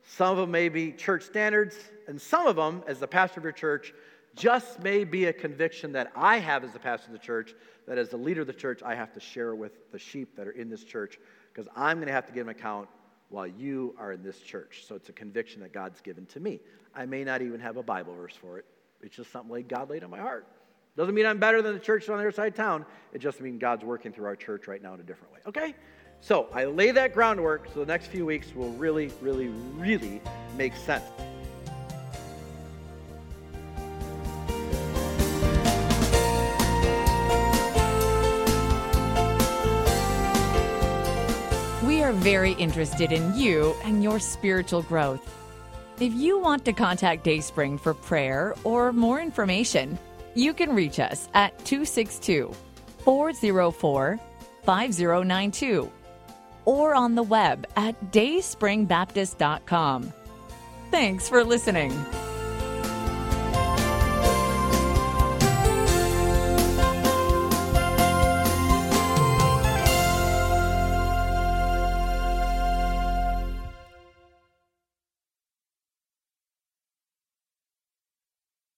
some 0.05 0.31
of 0.31 0.37
them 0.37 0.51
may 0.51 0.69
be 0.69 0.91
church 0.91 1.23
standards, 1.23 1.75
and 2.07 2.19
some 2.21 2.47
of 2.47 2.55
them, 2.55 2.83
as 2.87 2.99
the 2.99 3.07
pastor 3.07 3.39
of 3.39 3.43
your 3.43 3.51
church, 3.51 3.93
just 4.37 4.81
may 4.81 5.03
be 5.03 5.25
a 5.25 5.33
conviction 5.33 5.91
that 5.93 6.11
I 6.15 6.37
have 6.37 6.63
as 6.63 6.71
the 6.71 6.79
pastor 6.79 7.07
of 7.07 7.13
the 7.13 7.25
church, 7.25 7.53
that 7.87 7.97
as 7.97 8.09
the 8.09 8.17
leader 8.17 8.41
of 8.41 8.47
the 8.47 8.53
church, 8.53 8.81
I 8.83 8.95
have 8.95 9.13
to 9.13 9.19
share 9.19 9.55
with 9.55 9.91
the 9.91 9.99
sheep 9.99 10.35
that 10.37 10.47
are 10.47 10.51
in 10.51 10.69
this 10.69 10.83
church, 10.83 11.19
because 11.53 11.67
I'm 11.75 11.97
going 11.97 12.07
to 12.07 12.13
have 12.13 12.27
to 12.27 12.33
give 12.33 12.47
an 12.47 12.51
account 12.51 12.87
while 13.29 13.47
you 13.47 13.95
are 13.97 14.13
in 14.13 14.23
this 14.23 14.39
church. 14.39 14.85
So 14.87 14.95
it's 14.95 15.09
a 15.09 15.13
conviction 15.13 15.61
that 15.61 15.73
God's 15.73 15.99
given 15.99 16.25
to 16.27 16.39
me. 16.39 16.61
I 16.95 17.05
may 17.05 17.23
not 17.23 17.41
even 17.41 17.59
have 17.59 17.77
a 17.77 17.83
Bible 17.83 18.15
verse 18.15 18.35
for 18.35 18.57
it. 18.57 18.65
It's 19.01 19.15
just 19.15 19.31
something 19.31 19.51
like 19.51 19.67
God 19.67 19.89
laid 19.89 20.03
on 20.03 20.09
my 20.09 20.19
heart. 20.19 20.47
Doesn't 20.95 21.13
mean 21.13 21.25
I'm 21.25 21.39
better 21.39 21.61
than 21.61 21.73
the 21.73 21.79
church 21.79 22.09
on 22.09 22.17
the 22.17 22.23
other 22.23 22.31
side 22.31 22.53
of 22.53 22.55
town. 22.55 22.85
It 23.13 23.19
just 23.19 23.39
means 23.41 23.59
God's 23.59 23.83
working 23.83 24.11
through 24.11 24.25
our 24.25 24.35
church 24.35 24.67
right 24.67 24.81
now 24.81 24.93
in 24.93 24.99
a 24.99 25.03
different 25.03 25.33
way. 25.33 25.39
Okay? 25.45 25.75
So 26.21 26.47
I 26.51 26.65
lay 26.65 26.91
that 26.91 27.13
groundwork 27.13 27.67
so 27.73 27.81
the 27.81 27.85
next 27.85 28.07
few 28.07 28.25
weeks 28.25 28.55
will 28.55 28.71
really, 28.71 29.11
really, 29.21 29.49
really 29.75 30.21
make 30.55 30.75
sense. 30.75 31.03
Very 42.37 42.53
interested 42.65 43.11
in 43.11 43.35
you 43.35 43.73
and 43.83 44.03
your 44.03 44.19
spiritual 44.19 44.83
growth. 44.83 45.25
If 45.99 46.13
you 46.13 46.39
want 46.39 46.63
to 46.65 46.71
contact 46.71 47.23
Dayspring 47.23 47.79
for 47.79 47.95
prayer 47.95 48.53
or 48.63 48.93
more 48.93 49.19
information, 49.19 49.97
you 50.35 50.53
can 50.53 50.75
reach 50.75 50.99
us 50.99 51.29
at 51.33 51.57
262 51.65 52.53
404 52.99 54.19
5092 54.61 55.91
or 56.65 56.93
on 56.93 57.15
the 57.15 57.23
web 57.23 57.65
at 57.75 57.95
dayspringbaptist.com. 58.11 60.13
Thanks 60.91 61.27
for 61.27 61.43
listening. 61.43 61.91